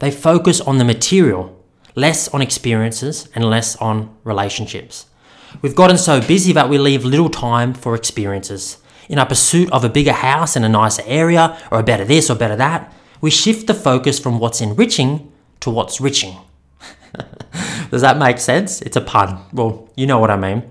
They 0.00 0.10
focus 0.10 0.60
on 0.60 0.76
the 0.76 0.84
material, 0.84 1.58
less 1.94 2.28
on 2.28 2.42
experiences 2.42 3.28
and 3.34 3.44
less 3.44 3.76
on 3.76 4.14
relationships. 4.24 5.06
We've 5.60 5.74
gotten 5.74 5.98
so 5.98 6.20
busy 6.20 6.52
that 6.52 6.68
we 6.68 6.78
leave 6.78 7.04
little 7.04 7.28
time 7.28 7.74
for 7.74 7.94
experiences. 7.94 8.78
In 9.08 9.18
our 9.18 9.26
pursuit 9.26 9.70
of 9.72 9.84
a 9.84 9.88
bigger 9.88 10.12
house 10.12 10.56
in 10.56 10.64
a 10.64 10.68
nicer 10.68 11.02
area, 11.06 11.58
or 11.70 11.80
a 11.80 11.82
better 11.82 12.04
this 12.04 12.30
or 12.30 12.36
better 12.36 12.56
that, 12.56 12.92
we 13.20 13.30
shift 13.30 13.66
the 13.66 13.74
focus 13.74 14.18
from 14.18 14.38
what's 14.38 14.60
enriching 14.60 15.30
to 15.60 15.70
what's 15.70 16.00
riching. 16.00 16.36
Does 17.90 18.00
that 18.00 18.18
make 18.18 18.38
sense? 18.38 18.80
It's 18.82 18.96
a 18.96 19.00
pun. 19.00 19.38
Well, 19.52 19.90
you 19.96 20.06
know 20.06 20.18
what 20.18 20.30
I 20.30 20.36
mean. 20.36 20.62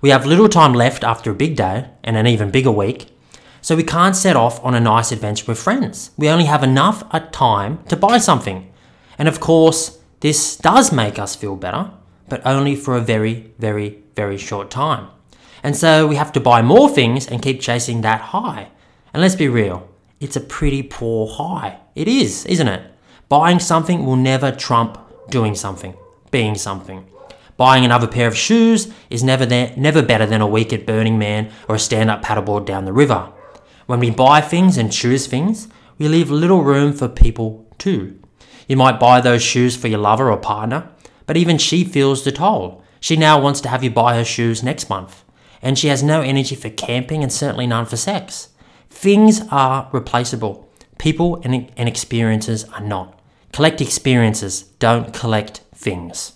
We 0.00 0.10
have 0.10 0.24
little 0.24 0.48
time 0.48 0.74
left 0.74 1.02
after 1.02 1.30
a 1.30 1.34
big 1.34 1.56
day 1.56 1.88
and 2.04 2.16
an 2.16 2.26
even 2.26 2.50
bigger 2.50 2.70
week, 2.70 3.08
so 3.60 3.74
we 3.74 3.82
can't 3.82 4.14
set 4.14 4.36
off 4.36 4.64
on 4.64 4.74
a 4.74 4.80
nice 4.80 5.10
adventure 5.10 5.46
with 5.48 5.58
friends. 5.58 6.12
We 6.16 6.28
only 6.28 6.44
have 6.44 6.62
enough 6.62 7.02
uh, 7.10 7.20
time 7.32 7.82
to 7.88 7.96
buy 7.96 8.18
something. 8.18 8.70
And 9.18 9.26
of 9.26 9.40
course, 9.40 9.97
this 10.20 10.56
does 10.56 10.92
make 10.92 11.18
us 11.18 11.36
feel 11.36 11.56
better, 11.56 11.90
but 12.28 12.44
only 12.44 12.74
for 12.76 12.96
a 12.96 13.00
very, 13.00 13.52
very, 13.58 14.02
very 14.16 14.38
short 14.38 14.70
time. 14.70 15.08
And 15.62 15.76
so 15.76 16.06
we 16.06 16.16
have 16.16 16.32
to 16.32 16.40
buy 16.40 16.62
more 16.62 16.88
things 16.88 17.26
and 17.26 17.42
keep 17.42 17.60
chasing 17.60 18.00
that 18.02 18.20
high. 18.20 18.68
And 19.12 19.22
let's 19.22 19.34
be 19.34 19.48
real, 19.48 19.88
it's 20.20 20.36
a 20.36 20.40
pretty 20.40 20.82
poor 20.82 21.28
high. 21.28 21.78
It 21.94 22.08
is, 22.08 22.44
isn't 22.46 22.68
it? 22.68 22.92
Buying 23.28 23.58
something 23.58 24.04
will 24.04 24.16
never 24.16 24.50
trump 24.52 24.98
doing 25.30 25.54
something, 25.54 25.94
being 26.30 26.54
something. 26.54 27.06
Buying 27.56 27.84
another 27.84 28.06
pair 28.06 28.28
of 28.28 28.36
shoes 28.36 28.92
is 29.10 29.24
never 29.24 29.44
there, 29.44 29.72
never 29.76 30.00
better 30.00 30.26
than 30.26 30.40
a 30.40 30.46
week 30.46 30.72
at 30.72 30.86
Burning 30.86 31.18
Man 31.18 31.50
or 31.68 31.74
a 31.74 31.78
stand-up 31.78 32.22
paddleboard 32.22 32.66
down 32.66 32.84
the 32.84 32.92
river. 32.92 33.32
When 33.86 33.98
we 33.98 34.10
buy 34.10 34.40
things 34.40 34.76
and 34.78 34.92
choose 34.92 35.26
things, 35.26 35.66
we 35.98 36.06
leave 36.08 36.30
little 36.30 36.62
room 36.62 36.92
for 36.92 37.08
people 37.08 37.66
too. 37.78 38.18
You 38.68 38.76
might 38.76 39.00
buy 39.00 39.20
those 39.20 39.42
shoes 39.42 39.76
for 39.76 39.88
your 39.88 39.98
lover 39.98 40.30
or 40.30 40.36
partner, 40.36 40.88
but 41.26 41.36
even 41.36 41.58
she 41.58 41.84
feels 41.84 42.22
the 42.22 42.30
toll. 42.30 42.84
She 43.00 43.16
now 43.16 43.40
wants 43.40 43.60
to 43.62 43.68
have 43.68 43.82
you 43.82 43.90
buy 43.90 44.14
her 44.14 44.24
shoes 44.24 44.62
next 44.62 44.88
month, 44.88 45.24
and 45.60 45.78
she 45.78 45.88
has 45.88 46.02
no 46.02 46.20
energy 46.20 46.54
for 46.54 46.70
camping 46.70 47.22
and 47.22 47.32
certainly 47.32 47.66
none 47.66 47.86
for 47.86 47.96
sex. 47.96 48.50
Things 48.90 49.42
are 49.50 49.88
replaceable. 49.92 50.68
People 50.98 51.40
and, 51.44 51.72
and 51.76 51.88
experiences 51.88 52.64
are 52.64 52.80
not. 52.80 53.18
Collect 53.52 53.80
experiences, 53.80 54.62
don't 54.78 55.14
collect 55.14 55.58
things. 55.74 56.32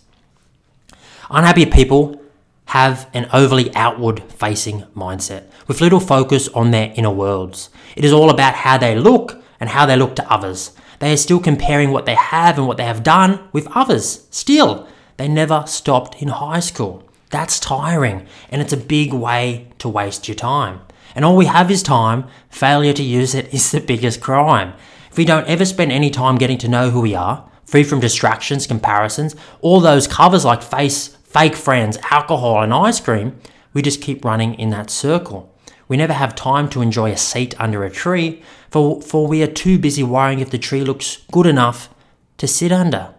Unhappy 1.30 1.66
people 1.66 2.20
have 2.66 3.08
an 3.12 3.28
overly 3.32 3.74
outward 3.74 4.22
facing 4.32 4.82
mindset 4.96 5.44
with 5.66 5.80
little 5.80 6.00
focus 6.00 6.48
on 6.48 6.70
their 6.70 6.92
inner 6.96 7.10
worlds. 7.10 7.68
It 7.96 8.04
is 8.04 8.12
all 8.12 8.30
about 8.30 8.54
how 8.54 8.78
they 8.78 8.96
look 8.96 9.42
and 9.60 9.68
how 9.68 9.84
they 9.84 9.96
look 9.96 10.16
to 10.16 10.32
others. 10.32 10.72
They 11.02 11.12
are 11.12 11.16
still 11.16 11.40
comparing 11.40 11.90
what 11.90 12.06
they 12.06 12.14
have 12.14 12.58
and 12.58 12.68
what 12.68 12.76
they 12.76 12.84
have 12.84 13.02
done 13.02 13.40
with 13.52 13.66
others. 13.74 14.24
Still, 14.30 14.86
they 15.16 15.26
never 15.26 15.64
stopped 15.66 16.22
in 16.22 16.28
high 16.28 16.60
school. 16.60 17.02
That's 17.30 17.58
tiring, 17.58 18.24
and 18.50 18.62
it's 18.62 18.72
a 18.72 18.76
big 18.76 19.12
way 19.12 19.66
to 19.78 19.88
waste 19.88 20.28
your 20.28 20.36
time. 20.36 20.78
And 21.16 21.24
all 21.24 21.34
we 21.34 21.46
have 21.46 21.72
is 21.72 21.82
time, 21.82 22.28
failure 22.50 22.92
to 22.92 23.02
use 23.02 23.34
it 23.34 23.52
is 23.52 23.72
the 23.72 23.80
biggest 23.80 24.20
crime. 24.20 24.74
If 25.10 25.16
we 25.16 25.24
don't 25.24 25.48
ever 25.48 25.64
spend 25.64 25.90
any 25.90 26.08
time 26.08 26.38
getting 26.38 26.58
to 26.58 26.68
know 26.68 26.90
who 26.90 27.00
we 27.00 27.16
are, 27.16 27.50
free 27.64 27.82
from 27.82 27.98
distractions, 27.98 28.68
comparisons, 28.68 29.34
all 29.60 29.80
those 29.80 30.06
covers 30.06 30.44
like 30.44 30.62
face, 30.62 31.08
fake 31.24 31.56
friends, 31.56 31.98
alcohol, 32.12 32.62
and 32.62 32.72
ice 32.72 33.00
cream, 33.00 33.40
we 33.74 33.82
just 33.82 34.02
keep 34.02 34.24
running 34.24 34.54
in 34.54 34.70
that 34.70 34.88
circle. 34.88 35.52
We 35.88 35.96
never 35.96 36.12
have 36.12 36.36
time 36.36 36.68
to 36.70 36.80
enjoy 36.80 37.10
a 37.10 37.16
seat 37.16 37.60
under 37.60 37.82
a 37.82 37.90
tree, 37.90 38.44
for, 38.72 39.02
for 39.02 39.28
we 39.28 39.42
are 39.42 39.46
too 39.46 39.78
busy 39.78 40.02
worrying 40.02 40.40
if 40.40 40.50
the 40.50 40.58
tree 40.58 40.82
looks 40.82 41.18
good 41.30 41.46
enough 41.46 41.90
to 42.38 42.48
sit 42.48 42.72
under. 42.72 43.14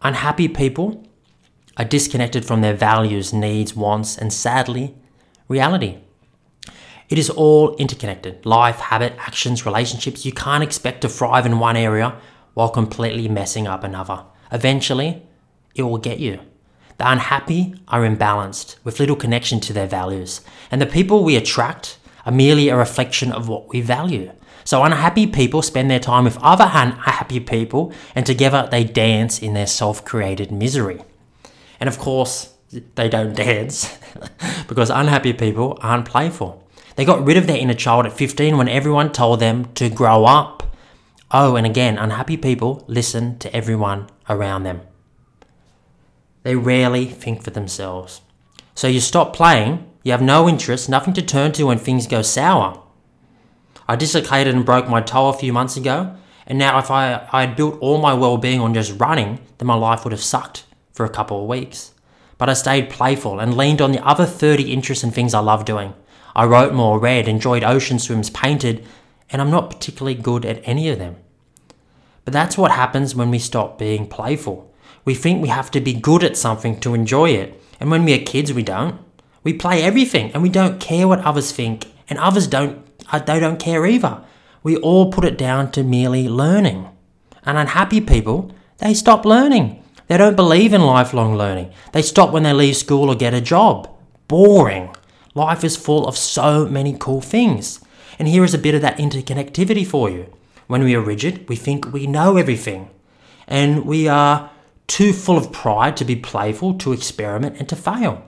Unhappy 0.00 0.48
people 0.48 1.06
are 1.76 1.84
disconnected 1.84 2.44
from 2.44 2.62
their 2.62 2.72
values, 2.72 3.34
needs, 3.34 3.76
wants, 3.76 4.16
and 4.16 4.32
sadly, 4.32 4.94
reality. 5.46 5.98
It 7.10 7.18
is 7.18 7.28
all 7.28 7.76
interconnected 7.76 8.46
life, 8.46 8.76
habit, 8.76 9.12
actions, 9.18 9.66
relationships. 9.66 10.24
You 10.24 10.32
can't 10.32 10.64
expect 10.64 11.02
to 11.02 11.08
thrive 11.10 11.44
in 11.44 11.58
one 11.58 11.76
area 11.76 12.16
while 12.54 12.70
completely 12.70 13.28
messing 13.28 13.66
up 13.66 13.84
another. 13.84 14.24
Eventually, 14.50 15.22
it 15.74 15.82
will 15.82 15.98
get 15.98 16.18
you. 16.18 16.40
The 16.96 17.10
unhappy 17.10 17.74
are 17.88 18.08
imbalanced 18.08 18.76
with 18.84 19.00
little 19.00 19.16
connection 19.16 19.60
to 19.60 19.74
their 19.74 19.86
values, 19.86 20.40
and 20.70 20.80
the 20.80 20.86
people 20.86 21.24
we 21.24 21.36
attract 21.36 21.98
are 22.24 22.32
merely 22.32 22.68
a 22.68 22.76
reflection 22.76 23.32
of 23.32 23.48
what 23.48 23.68
we 23.68 23.80
value. 23.80 24.30
So 24.64 24.82
unhappy 24.82 25.26
people 25.26 25.60
spend 25.60 25.90
their 25.90 26.00
time 26.00 26.24
with 26.24 26.38
other 26.38 26.70
unhappy 26.72 27.40
people, 27.40 27.92
and 28.14 28.24
together 28.24 28.66
they 28.70 28.84
dance 28.84 29.38
in 29.38 29.52
their 29.54 29.66
self 29.66 30.04
created 30.04 30.50
misery. 30.50 31.02
And 31.78 31.88
of 31.88 31.98
course, 31.98 32.54
they 32.94 33.08
don't 33.08 33.36
dance 33.36 33.98
because 34.68 34.90
unhappy 34.90 35.32
people 35.32 35.78
aren't 35.82 36.06
playful. 36.06 36.66
They 36.96 37.04
got 37.04 37.24
rid 37.24 37.36
of 37.36 37.46
their 37.46 37.58
inner 37.58 37.74
child 37.74 38.06
at 38.06 38.12
15 38.12 38.56
when 38.56 38.68
everyone 38.68 39.12
told 39.12 39.40
them 39.40 39.72
to 39.74 39.90
grow 39.90 40.24
up. 40.24 40.62
Oh, 41.30 41.56
and 41.56 41.66
again, 41.66 41.98
unhappy 41.98 42.36
people 42.36 42.84
listen 42.86 43.38
to 43.40 43.54
everyone 43.54 44.08
around 44.28 44.62
them. 44.62 44.82
They 46.44 46.54
rarely 46.54 47.06
think 47.06 47.42
for 47.42 47.50
themselves. 47.50 48.20
So 48.74 48.86
you 48.86 49.00
stop 49.00 49.34
playing, 49.34 49.90
you 50.04 50.12
have 50.12 50.22
no 50.22 50.48
interest, 50.48 50.88
nothing 50.88 51.14
to 51.14 51.22
turn 51.22 51.52
to 51.52 51.64
when 51.64 51.78
things 51.78 52.06
go 52.06 52.22
sour. 52.22 52.80
I 53.88 53.96
dislocated 53.96 54.54
and 54.54 54.64
broke 54.64 54.88
my 54.88 55.00
toe 55.00 55.28
a 55.28 55.32
few 55.32 55.52
months 55.52 55.76
ago, 55.76 56.14
and 56.46 56.58
now 56.58 56.78
if 56.78 56.90
I, 56.90 57.26
I 57.32 57.40
had 57.40 57.56
built 57.56 57.80
all 57.80 57.98
my 57.98 58.12
well-being 58.12 58.60
on 58.60 58.74
just 58.74 59.00
running, 59.00 59.40
then 59.58 59.66
my 59.66 59.74
life 59.74 60.04
would 60.04 60.12
have 60.12 60.22
sucked 60.22 60.64
for 60.92 61.06
a 61.06 61.10
couple 61.10 61.42
of 61.42 61.48
weeks. 61.48 61.92
But 62.36 62.50
I 62.50 62.52
stayed 62.52 62.90
playful 62.90 63.40
and 63.40 63.56
leaned 63.56 63.80
on 63.80 63.92
the 63.92 64.06
other 64.06 64.26
30 64.26 64.72
interests 64.72 65.02
and 65.02 65.14
things 65.14 65.32
I 65.32 65.40
love 65.40 65.64
doing. 65.64 65.94
I 66.36 66.44
wrote 66.44 66.74
more, 66.74 66.98
read, 66.98 67.26
enjoyed 67.26 67.64
ocean 67.64 67.98
swims, 67.98 68.28
painted, 68.28 68.84
and 69.30 69.40
I'm 69.40 69.50
not 69.50 69.70
particularly 69.70 70.16
good 70.16 70.44
at 70.44 70.60
any 70.64 70.88
of 70.90 70.98
them. 70.98 71.16
But 72.24 72.34
that's 72.34 72.58
what 72.58 72.72
happens 72.72 73.14
when 73.14 73.30
we 73.30 73.38
stop 73.38 73.78
being 73.78 74.06
playful. 74.06 74.70
We 75.04 75.14
think 75.14 75.40
we 75.40 75.48
have 75.48 75.70
to 75.70 75.80
be 75.80 75.94
good 75.94 76.22
at 76.24 76.36
something 76.36 76.78
to 76.80 76.94
enjoy 76.94 77.30
it, 77.30 77.60
and 77.80 77.90
when 77.90 78.04
we 78.04 78.14
are 78.14 78.24
kids, 78.24 78.52
we 78.52 78.62
don't. 78.62 78.98
We 79.44 79.52
play 79.52 79.82
everything 79.82 80.32
and 80.32 80.42
we 80.42 80.48
don't 80.48 80.80
care 80.80 81.06
what 81.06 81.20
others 81.20 81.52
think, 81.52 81.86
and 82.08 82.18
others 82.18 82.46
don't 82.48 82.84
uh, 83.12 83.18
they 83.20 83.38
don't 83.38 83.60
care 83.60 83.86
either. 83.86 84.24
We 84.62 84.76
all 84.78 85.12
put 85.12 85.24
it 85.24 85.38
down 85.38 85.70
to 85.72 85.84
merely 85.84 86.28
learning. 86.28 86.88
And 87.44 87.58
unhappy 87.58 88.00
people, 88.00 88.50
they 88.78 88.94
stop 88.94 89.24
learning. 89.26 89.82
They 90.06 90.16
don't 90.16 90.36
believe 90.36 90.72
in 90.72 90.80
lifelong 90.80 91.36
learning. 91.36 91.72
They 91.92 92.02
stop 92.02 92.32
when 92.32 92.42
they 92.42 92.52
leave 92.52 92.76
school 92.76 93.10
or 93.10 93.14
get 93.14 93.34
a 93.34 93.40
job. 93.40 93.88
boring. 94.28 94.90
Life 95.34 95.64
is 95.64 95.76
full 95.76 96.06
of 96.06 96.16
so 96.16 96.66
many 96.66 96.96
cool 96.98 97.20
things. 97.20 97.80
And 98.18 98.28
here 98.28 98.44
is 98.44 98.54
a 98.54 98.58
bit 98.58 98.74
of 98.74 98.82
that 98.82 98.98
interconnectivity 98.98 99.86
for 99.86 100.08
you. 100.08 100.32
When 100.66 100.82
we 100.82 100.94
are 100.94 101.00
rigid, 101.00 101.48
we 101.48 101.56
think 101.56 101.92
we 101.92 102.06
know 102.06 102.36
everything. 102.36 102.88
And 103.46 103.84
we 103.84 104.08
are 104.08 104.50
too 104.86 105.12
full 105.12 105.36
of 105.36 105.52
pride 105.52 105.96
to 105.98 106.04
be 106.04 106.16
playful, 106.16 106.74
to 106.78 106.92
experiment, 106.92 107.56
and 107.58 107.68
to 107.68 107.76
fail. 107.76 108.24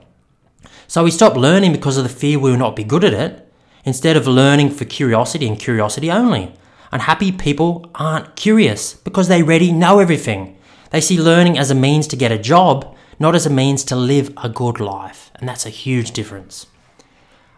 So 0.87 1.03
we 1.03 1.11
stop 1.11 1.35
learning 1.35 1.71
because 1.71 1.97
of 1.97 2.03
the 2.03 2.09
fear 2.09 2.39
we 2.39 2.51
will 2.51 2.57
not 2.57 2.75
be 2.75 2.83
good 2.83 3.03
at 3.03 3.13
it, 3.13 3.51
instead 3.83 4.17
of 4.17 4.27
learning 4.27 4.69
for 4.69 4.85
curiosity 4.85 5.47
and 5.47 5.59
curiosity 5.59 6.11
only. 6.11 6.53
Unhappy 6.91 7.31
people 7.31 7.89
aren't 7.95 8.35
curious 8.35 8.93
because 8.93 9.27
they 9.27 9.41
already 9.41 9.71
know 9.71 9.99
everything. 9.99 10.57
They 10.91 11.01
see 11.01 11.19
learning 11.19 11.57
as 11.57 11.71
a 11.71 11.75
means 11.75 12.07
to 12.07 12.15
get 12.15 12.31
a 12.31 12.37
job, 12.37 12.95
not 13.19 13.35
as 13.35 13.45
a 13.45 13.49
means 13.49 13.83
to 13.85 13.95
live 13.95 14.33
a 14.43 14.49
good 14.49 14.79
life. 14.79 15.31
And 15.35 15.47
that's 15.47 15.65
a 15.65 15.69
huge 15.69 16.11
difference. 16.11 16.67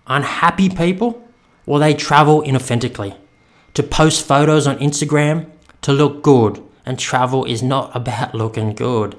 Unhappy 0.07 0.69
people, 0.69 1.27
well, 1.65 1.79
they 1.79 1.93
travel 1.93 2.41
inauthentically. 2.41 3.15
To 3.75 3.83
post 3.83 4.25
photos 4.25 4.65
on 4.65 4.79
Instagram, 4.79 5.49
to 5.81 5.93
look 5.93 6.23
good, 6.23 6.63
and 6.85 6.97
travel 6.97 7.45
is 7.45 7.61
not 7.61 7.91
about 7.95 8.33
looking 8.33 8.73
good. 8.73 9.15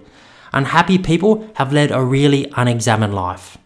Unhappy 0.53 0.99
people 0.99 1.49
have 1.55 1.73
led 1.73 1.93
a 1.93 2.05
really 2.05 2.53
unexamined 2.57 3.15
life. 3.15 3.57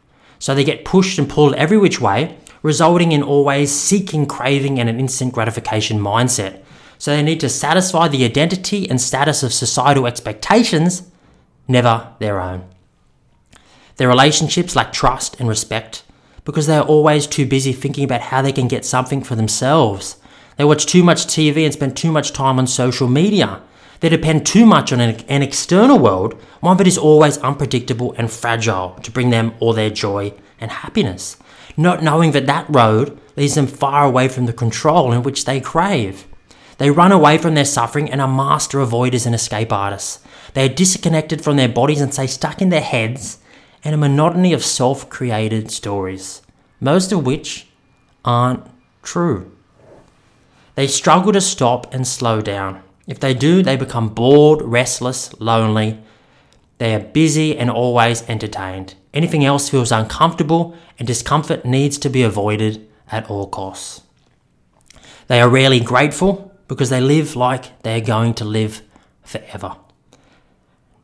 So 0.45 0.55
they 0.55 0.63
get 0.63 0.85
pushed 0.85 1.19
and 1.19 1.27
pulled 1.27 1.55
every 1.55 1.79
which 1.79 2.03
way, 2.03 2.37
resulting 2.63 3.13
in 3.13 3.23
always 3.23 3.73
seeking, 3.73 4.27
craving, 4.27 4.79
and 4.79 4.91
an 4.91 5.01
instant 5.01 5.33
gratification 5.33 5.99
mindset. 5.99 6.63
So 6.99 7.13
they 7.13 7.23
need 7.23 7.41
to 7.41 7.49
satisfy 7.49 8.09
the 8.09 8.27
identity 8.27 8.87
and 8.91 9.01
status 9.01 9.43
of 9.43 9.55
societal 9.55 10.07
expectations, 10.07 11.11
never 11.67 12.09
their 12.19 12.43
own. 12.43 12.69
Their 13.97 14.09
relationships 14.09 14.77
lack 14.77 14.93
trust 14.93 15.41
and 15.41 15.49
respect 15.49 16.03
because 16.45 16.67
they 16.67 16.77
are 16.77 16.85
always 16.85 17.27
too 17.27 17.47
busy 17.47 17.73
thinking 17.73 18.05
about 18.05 18.21
how 18.21 18.43
they 18.43 18.53
can 18.53 18.69
get 18.69 18.85
something 18.85 19.23
for 19.23 19.37
themselves. 19.37 20.19
They 20.59 20.65
watch 20.65 20.85
too 20.85 21.03
much 21.03 21.25
TV 21.25 21.65
and 21.65 21.73
spend 21.73 21.97
too 21.97 22.13
much 22.13 22.35
time 22.35 22.59
on 22.59 22.67
social 22.67 23.09
media. 23.09 23.63
They 24.01 24.09
depend 24.09 24.45
too 24.45 24.67
much 24.67 24.93
on 24.93 25.01
an, 25.01 25.21
an, 25.29 25.43
external 25.43 25.99
world, 25.99 26.35
one 26.61 26.77
that 26.77 26.87
is 26.87 26.99
always 26.99 27.39
unpredictable 27.39 28.15
and 28.19 28.31
fragile 28.31 28.99
to 29.03 29.11
bring 29.11 29.31
them 29.31 29.55
all 29.61 29.73
their 29.73 29.91
joy 29.91 30.35
and 30.61 30.71
happiness, 30.71 31.37
not 31.77 32.03
knowing 32.03 32.33
that 32.33 32.47
that 32.47 32.67
road 32.69 33.19
leads 33.37 33.55
them 33.55 33.67
far 33.67 34.05
away 34.05 34.29
from 34.29 34.47
the 34.47 34.53
control 34.53 35.13
in 35.13 35.23
which 35.23 35.45
they 35.45 35.61
crave. 35.61 36.27
They 36.79 36.91
run 36.91 37.13
away 37.13 37.39
from 37.39 37.55
their 37.55 37.65
suffering 37.65 38.11
and 38.11 38.21
are 38.21 38.29
master 38.29 38.79
avoiders 38.79 39.27
and 39.27 39.35
escape 39.35 39.73
artists. 39.73 40.21
They 40.55 40.67
are 40.67 40.75
disconnected 40.75 41.43
from 41.43 41.57
their 41.57 41.69
bodies 41.69 42.01
and 42.01 42.13
stay 42.13 42.27
stuck 42.27 42.61
in 42.61 42.69
their 42.69 42.81
heads 42.81 43.39
and 43.85 43.95
a 43.95 43.99
monotony 43.99 44.53
of 44.53 44.65
self 44.65 45.09
created 45.09 45.71
stories, 45.71 46.43
most 46.81 47.13
of 47.13 47.27
which 47.27 47.69
aren't 48.25 48.67
true. 49.03 49.53
They 50.75 50.87
struggle 50.87 51.33
to 51.33 51.41
stop 51.41 51.93
and 51.95 52.07
slow 52.07 52.41
down. 52.41 52.83
If 53.07 53.21
they 53.21 53.35
do, 53.35 53.63
they 53.63 53.77
become 53.77 54.09
bored, 54.09 54.63
restless, 54.63 55.39
lonely. 55.41 56.03
They 56.79 56.95
are 56.95 57.01
busy 57.01 57.57
and 57.57 57.71
always 57.71 58.23
entertained. 58.29 58.95
Anything 59.13 59.45
else 59.45 59.69
feels 59.69 59.93
uncomfortable, 59.93 60.75
and 60.99 61.07
discomfort 61.07 61.65
needs 61.65 61.99
to 61.99 62.09
be 62.09 62.23
avoided 62.23 62.89
at 63.11 63.29
all 63.29 63.47
costs. 63.47 64.03
They 65.27 65.41
are 65.41 65.49
rarely 65.49 65.81
grateful 65.81 66.53
because 66.69 66.91
they 66.91 67.01
live 67.01 67.37
like 67.37 67.83
they 67.83 67.97
are 67.97 68.05
going 68.05 68.35
to 68.35 68.45
live 68.45 68.83
forever. 69.23 69.77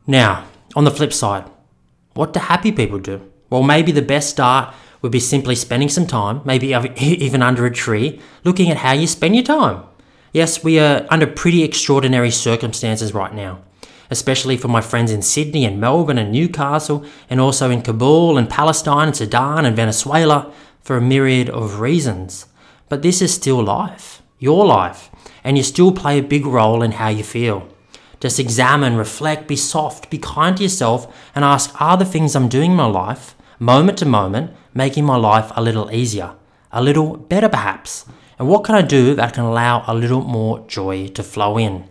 Now, 0.07 0.45
on 0.75 0.83
the 0.83 0.91
flip 0.91 1.13
side, 1.13 1.45
what 2.13 2.33
do 2.33 2.39
happy 2.39 2.71
people 2.71 2.99
do? 2.99 3.21
Well, 3.49 3.63
maybe 3.63 3.91
the 3.91 4.01
best 4.01 4.29
start 4.29 4.73
would 5.01 5.11
be 5.11 5.19
simply 5.19 5.55
spending 5.55 5.89
some 5.89 6.07
time, 6.07 6.41
maybe 6.45 6.73
even 6.97 7.41
under 7.41 7.65
a 7.65 7.71
tree, 7.71 8.19
looking 8.43 8.69
at 8.69 8.77
how 8.77 8.93
you 8.93 9.07
spend 9.07 9.35
your 9.35 9.43
time. 9.43 9.83
Yes, 10.33 10.63
we 10.63 10.79
are 10.79 11.05
under 11.09 11.27
pretty 11.27 11.61
extraordinary 11.61 12.31
circumstances 12.31 13.13
right 13.13 13.33
now, 13.33 13.59
especially 14.09 14.55
for 14.55 14.69
my 14.69 14.79
friends 14.79 15.11
in 15.11 15.21
Sydney 15.21 15.65
and 15.65 15.77
Melbourne 15.77 16.17
and 16.17 16.31
Newcastle, 16.31 17.03
and 17.29 17.41
also 17.41 17.69
in 17.69 17.81
Kabul 17.81 18.37
and 18.37 18.49
Palestine 18.49 19.07
and 19.07 19.15
Sudan 19.15 19.65
and 19.65 19.75
Venezuela 19.75 20.49
for 20.81 20.95
a 20.95 21.01
myriad 21.01 21.49
of 21.49 21.81
reasons. 21.81 22.45
But 22.87 23.01
this 23.01 23.21
is 23.21 23.33
still 23.33 23.61
life, 23.61 24.21
your 24.39 24.65
life, 24.65 25.09
and 25.43 25.57
you 25.57 25.63
still 25.63 25.91
play 25.91 26.19
a 26.19 26.23
big 26.23 26.45
role 26.45 26.81
in 26.81 26.93
how 26.93 27.09
you 27.09 27.25
feel. 27.25 27.67
Just 28.21 28.39
examine, 28.39 28.95
reflect, 28.95 29.49
be 29.49 29.57
soft, 29.57 30.09
be 30.09 30.17
kind 30.17 30.55
to 30.55 30.63
yourself, 30.63 31.13
and 31.35 31.43
ask 31.43 31.81
Are 31.81 31.97
the 31.97 32.05
things 32.05 32.37
I'm 32.37 32.47
doing 32.47 32.71
in 32.71 32.77
my 32.77 32.85
life, 32.85 33.35
moment 33.59 33.97
to 33.97 34.05
moment, 34.05 34.51
making 34.73 35.03
my 35.03 35.17
life 35.17 35.51
a 35.57 35.61
little 35.61 35.91
easier, 35.91 36.35
a 36.71 36.81
little 36.81 37.17
better 37.17 37.49
perhaps? 37.49 38.05
And 38.41 38.49
what 38.49 38.63
can 38.63 38.73
I 38.73 38.81
do 38.81 39.13
that 39.13 39.35
can 39.35 39.43
allow 39.43 39.83
a 39.85 39.93
little 39.93 40.23
more 40.23 40.65
joy 40.67 41.09
to 41.09 41.21
flow 41.21 41.59
in? 41.59 41.85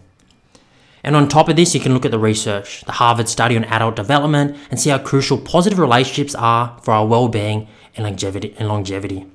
And 1.05 1.15
on 1.15 1.29
top 1.29 1.49
of 1.49 1.55
this, 1.55 1.77
you 1.77 1.81
can 1.81 1.95
look 1.95 2.05
at 2.05 2.11
the 2.11 2.19
research, 2.19 2.81
the 2.87 2.91
Harvard 2.91 3.29
study 3.29 3.57
on 3.57 3.63
adult 3.63 3.95
development, 3.95 4.57
and 4.69 4.81
see 4.81 4.91
how 4.91 4.99
crucial 4.99 5.39
positive 5.39 5.79
relationships 5.79 6.35
are 6.35 6.77
for 6.83 6.91
our 6.91 7.07
well 7.07 7.29
being 7.29 7.69
and 7.95 8.05
longevity. 8.05 8.57
And 8.59 8.67
longevity. 8.67 9.27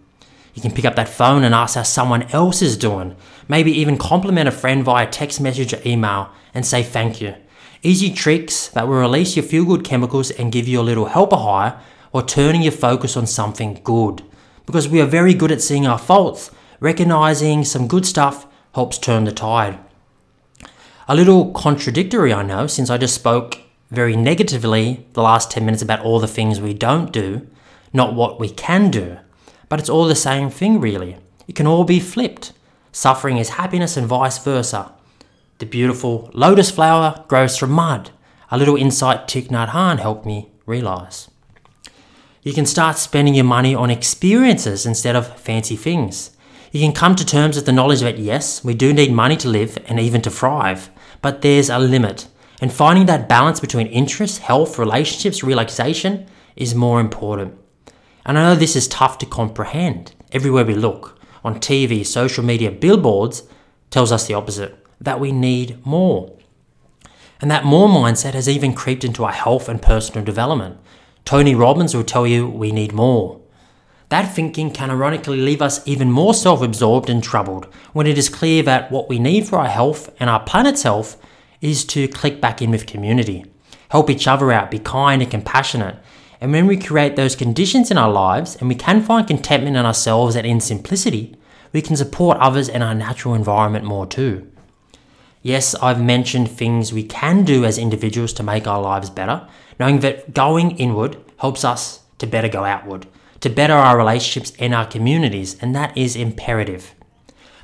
You 0.55 0.61
can 0.61 0.73
pick 0.73 0.83
up 0.83 0.97
that 0.97 1.07
phone 1.07 1.45
and 1.45 1.55
ask 1.55 1.75
how 1.75 1.83
someone 1.83 2.23
else 2.33 2.61
is 2.61 2.75
doing. 2.75 3.15
Maybe 3.47 3.71
even 3.71 3.97
compliment 3.97 4.49
a 4.49 4.51
friend 4.51 4.83
via 4.83 5.07
text 5.09 5.39
message 5.39 5.73
or 5.73 5.79
email 5.85 6.31
and 6.53 6.65
say 6.65 6.83
thank 6.83 7.21
you. 7.21 7.33
Easy 7.81 8.13
tricks 8.13 8.67
that 8.67 8.89
will 8.89 8.99
release 8.99 9.37
your 9.37 9.45
feel 9.45 9.63
good 9.63 9.85
chemicals 9.85 10.31
and 10.31 10.51
give 10.51 10.67
you 10.67 10.81
a 10.81 10.89
little 10.89 11.05
helper 11.05 11.37
high 11.37 11.81
or 12.11 12.21
turning 12.21 12.61
your 12.61 12.73
focus 12.73 13.15
on 13.15 13.25
something 13.25 13.79
good. 13.85 14.21
Because 14.65 14.89
we 14.89 14.99
are 14.99 15.05
very 15.05 15.33
good 15.33 15.53
at 15.53 15.61
seeing 15.61 15.87
our 15.87 15.97
faults, 15.97 16.51
recognizing 16.85 17.65
some 17.65 17.87
good 17.87 18.05
stuff 18.05 18.45
helps 18.75 18.99
turn 18.99 19.23
the 19.23 19.31
tide. 19.31 19.79
A 21.07 21.15
little 21.15 21.51
contradictory, 21.51 22.31
I 22.31 22.43
know, 22.43 22.67
since 22.67 22.91
I 22.91 22.99
just 22.99 23.15
spoke 23.15 23.57
very 23.89 24.15
negatively 24.15 25.07
the 25.13 25.23
last 25.23 25.49
10 25.49 25.65
minutes 25.65 25.81
about 25.81 26.01
all 26.01 26.19
the 26.19 26.27
things 26.27 26.61
we 26.61 26.75
don't 26.75 27.11
do, 27.11 27.47
not 27.91 28.13
what 28.13 28.39
we 28.39 28.51
can 28.51 28.91
do. 28.91 29.17
But 29.67 29.79
it's 29.79 29.89
all 29.89 30.05
the 30.05 30.13
same 30.29 30.51
thing, 30.51 30.79
really. 30.79 31.17
It 31.47 31.55
can 31.55 31.65
all 31.65 31.85
be 31.85 31.99
flipped. 31.99 32.53
Suffering 32.91 33.37
is 33.37 33.57
happiness 33.61 33.97
and 33.97 34.05
vice 34.05 34.37
versa. 34.37 34.93
The 35.57 35.65
beautiful 35.65 36.29
lotus 36.35 36.69
flower 36.69 37.25
grows 37.27 37.57
from 37.57 37.71
mud. 37.71 38.11
A 38.51 38.59
little 38.59 38.75
insight 38.75 39.27
Thich 39.27 39.47
Nhat 39.47 39.69
Hanh 39.69 39.97
helped 39.97 40.27
me 40.27 40.51
realize. 40.67 41.31
You 42.43 42.53
can 42.53 42.67
start 42.67 42.99
spending 42.99 43.33
your 43.33 43.51
money 43.57 43.73
on 43.73 43.89
experiences 43.89 44.85
instead 44.85 45.15
of 45.15 45.39
fancy 45.39 45.75
things. 45.75 46.34
You 46.75 46.81
can 46.81 46.91
come 46.91 47.15
to 47.15 47.25
terms 47.25 47.55
with 47.55 47.65
the 47.65 47.71
knowledge 47.71 48.01
that 48.01 48.19
yes, 48.19 48.61
we 48.61 48.73
do 48.73 48.91
need 48.91 49.13
money 49.13 49.37
to 49.37 49.47
live 49.47 49.77
and 49.85 49.97
even 49.97 50.21
to 50.23 50.29
thrive, 50.29 50.89
but 51.21 51.41
there's 51.41 51.69
a 51.69 51.79
limit. 51.79 52.27
And 52.59 52.69
finding 52.69 53.05
that 53.05 53.29
balance 53.29 53.61
between 53.61 53.87
interests, 53.87 54.39
health, 54.39 54.77
relationships, 54.77 55.41
relaxation 55.41 56.27
is 56.57 56.75
more 56.75 56.99
important. 56.99 57.57
And 58.25 58.37
I 58.37 58.43
know 58.43 58.55
this 58.55 58.75
is 58.75 58.89
tough 58.89 59.17
to 59.19 59.25
comprehend. 59.25 60.15
Everywhere 60.33 60.65
we 60.65 60.75
look, 60.75 61.17
on 61.45 61.61
TV, 61.61 62.05
social 62.05 62.43
media, 62.43 62.71
billboards, 62.71 63.43
tells 63.89 64.11
us 64.11 64.27
the 64.27 64.33
opposite 64.33 64.77
that 64.99 65.21
we 65.21 65.31
need 65.31 65.79
more. 65.85 66.37
And 67.39 67.49
that 67.49 67.63
more 67.63 67.87
mindset 67.87 68.33
has 68.33 68.49
even 68.49 68.73
creeped 68.73 69.05
into 69.05 69.23
our 69.23 69.31
health 69.31 69.69
and 69.69 69.81
personal 69.81 70.25
development. 70.25 70.77
Tony 71.23 71.55
Robbins 71.55 71.95
will 71.95 72.03
tell 72.03 72.27
you 72.27 72.49
we 72.49 72.73
need 72.73 72.91
more. 72.91 73.39
That 74.09 74.33
thinking 74.33 74.71
can 74.71 74.91
ironically 74.91 75.37
leave 75.37 75.61
us 75.61 75.85
even 75.87 76.11
more 76.11 76.33
self 76.33 76.61
absorbed 76.61 77.09
and 77.09 77.23
troubled 77.23 77.65
when 77.93 78.07
it 78.07 78.17
is 78.17 78.29
clear 78.29 78.61
that 78.63 78.91
what 78.91 79.09
we 79.09 79.19
need 79.19 79.47
for 79.47 79.57
our 79.57 79.67
health 79.67 80.13
and 80.19 80.29
our 80.29 80.39
planet's 80.39 80.83
health 80.83 81.17
is 81.61 81.83
to 81.85 82.07
click 82.07 82.39
back 82.39 82.61
in 82.61 82.69
with 82.71 82.85
community, 82.85 83.45
help 83.89 84.09
each 84.09 84.27
other 84.27 84.51
out, 84.51 84.69
be 84.69 84.79
kind 84.79 85.21
and 85.21 85.31
compassionate, 85.31 85.97
and 86.41 86.51
when 86.51 86.67
we 86.67 86.77
create 86.77 87.15
those 87.15 87.35
conditions 87.35 87.89
in 87.89 87.97
our 87.97 88.11
lives 88.11 88.55
and 88.57 88.69
we 88.69 88.75
can 88.75 89.01
find 89.01 89.27
contentment 89.27 89.77
in 89.77 89.85
ourselves 89.85 90.35
and 90.35 90.45
in 90.45 90.59
simplicity, 90.59 91.35
we 91.73 91.81
can 91.81 91.95
support 91.95 92.37
others 92.37 92.69
and 92.69 92.83
our 92.83 92.93
natural 92.93 93.33
environment 93.33 93.85
more 93.85 94.05
too. 94.05 94.49
Yes, 95.41 95.75
I've 95.75 96.01
mentioned 96.01 96.49
things 96.49 96.91
we 96.91 97.03
can 97.03 97.43
do 97.43 97.65
as 97.65 97.77
individuals 97.77 98.33
to 98.33 98.43
make 98.43 98.67
our 98.67 98.81
lives 98.81 99.09
better, 99.09 99.47
knowing 99.79 99.99
that 99.99 100.33
going 100.33 100.77
inward 100.77 101.17
helps 101.37 101.63
us 101.63 102.01
to 102.17 102.27
better 102.27 102.47
go 102.47 102.63
outward, 102.63 103.07
to 103.41 103.49
better 103.49 103.73
our 103.73 103.97
relationships 103.97 104.53
and 104.59 104.73
our 104.73 104.85
communities, 104.85 105.57
and 105.61 105.75
that 105.75 105.97
is 105.97 106.15
imperative. 106.15 106.95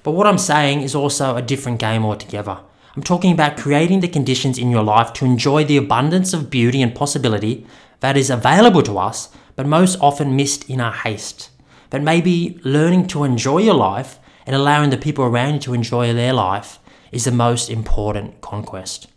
But 0.04 0.12
what 0.12 0.28
I'm 0.28 0.38
saying 0.38 0.82
is 0.82 0.96
also 0.96 1.36
a 1.36 1.42
different 1.42 1.80
game 1.80 2.04
altogether. 2.04 2.60
I'm 2.96 3.04
talking 3.04 3.32
about 3.32 3.58
creating 3.58 4.02
the 4.02 4.08
conditions 4.08 4.58
in 4.58 4.70
your 4.70 4.84
life 4.84 5.14
to 5.14 5.26
enjoy 5.26 5.64
the 5.64 5.78
abundance 5.78 6.34
of 6.34 6.50
beauty 6.50 6.82
and 6.82 6.94
possibility 6.94 7.66
that 8.02 8.18
is 8.18 8.30
available 8.30 8.82
to 8.84 8.98
us, 8.98 9.30
but 9.56 9.66
most 9.66 9.98
often 10.02 10.36
missed 10.36 10.70
in 10.70 10.82
our 10.82 10.92
haste. 10.92 11.50
But 11.90 12.02
maybe 12.02 12.60
learning 12.64 13.08
to 13.08 13.24
enjoy 13.24 13.60
your 13.60 13.76
life 13.76 14.20
and 14.46 14.56
allowing 14.56 14.90
the 14.90 14.98
people 14.98 15.24
around 15.24 15.54
you 15.54 15.60
to 15.60 15.74
enjoy 15.74 16.14
their 16.14 16.34
life 16.34 16.80
is 17.12 17.26
the 17.26 17.32
most 17.32 17.70
important 17.70 18.42
conquest. 18.42 19.08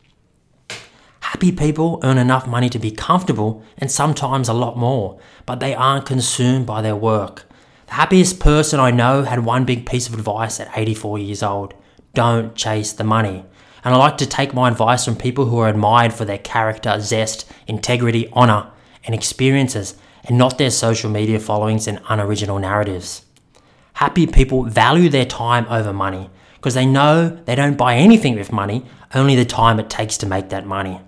Happy 1.34 1.50
people 1.50 1.98
earn 2.04 2.16
enough 2.16 2.46
money 2.46 2.68
to 2.68 2.78
be 2.78 2.92
comfortable 2.92 3.60
and 3.78 3.90
sometimes 3.90 4.48
a 4.48 4.52
lot 4.52 4.78
more, 4.78 5.18
but 5.46 5.58
they 5.58 5.74
aren't 5.74 6.06
consumed 6.06 6.64
by 6.64 6.80
their 6.80 6.94
work. 6.94 7.44
The 7.86 7.94
happiest 7.94 8.38
person 8.38 8.78
I 8.78 8.92
know 8.92 9.24
had 9.24 9.44
one 9.44 9.64
big 9.64 9.84
piece 9.84 10.06
of 10.06 10.14
advice 10.14 10.60
at 10.60 10.70
84 10.72 11.18
years 11.18 11.42
old 11.42 11.74
don't 12.14 12.54
chase 12.54 12.92
the 12.92 13.02
money. 13.02 13.44
And 13.82 13.92
I 13.92 13.98
like 13.98 14.16
to 14.18 14.26
take 14.26 14.54
my 14.54 14.68
advice 14.68 15.04
from 15.04 15.16
people 15.16 15.46
who 15.46 15.58
are 15.58 15.68
admired 15.68 16.12
for 16.12 16.24
their 16.24 16.38
character, 16.38 17.00
zest, 17.00 17.50
integrity, 17.66 18.30
honour, 18.32 18.70
and 19.02 19.12
experiences, 19.12 19.96
and 20.22 20.38
not 20.38 20.56
their 20.56 20.70
social 20.70 21.10
media 21.10 21.40
followings 21.40 21.88
and 21.88 22.00
unoriginal 22.08 22.60
narratives. 22.60 23.24
Happy 23.94 24.28
people 24.28 24.62
value 24.62 25.08
their 25.08 25.26
time 25.26 25.66
over 25.68 25.92
money 25.92 26.30
because 26.54 26.74
they 26.74 26.86
know 26.86 27.30
they 27.44 27.56
don't 27.56 27.76
buy 27.76 27.96
anything 27.96 28.36
with 28.36 28.52
money, 28.52 28.86
only 29.16 29.34
the 29.34 29.44
time 29.44 29.80
it 29.80 29.90
takes 29.90 30.16
to 30.18 30.26
make 30.26 30.50
that 30.50 30.64
money. 30.64 31.00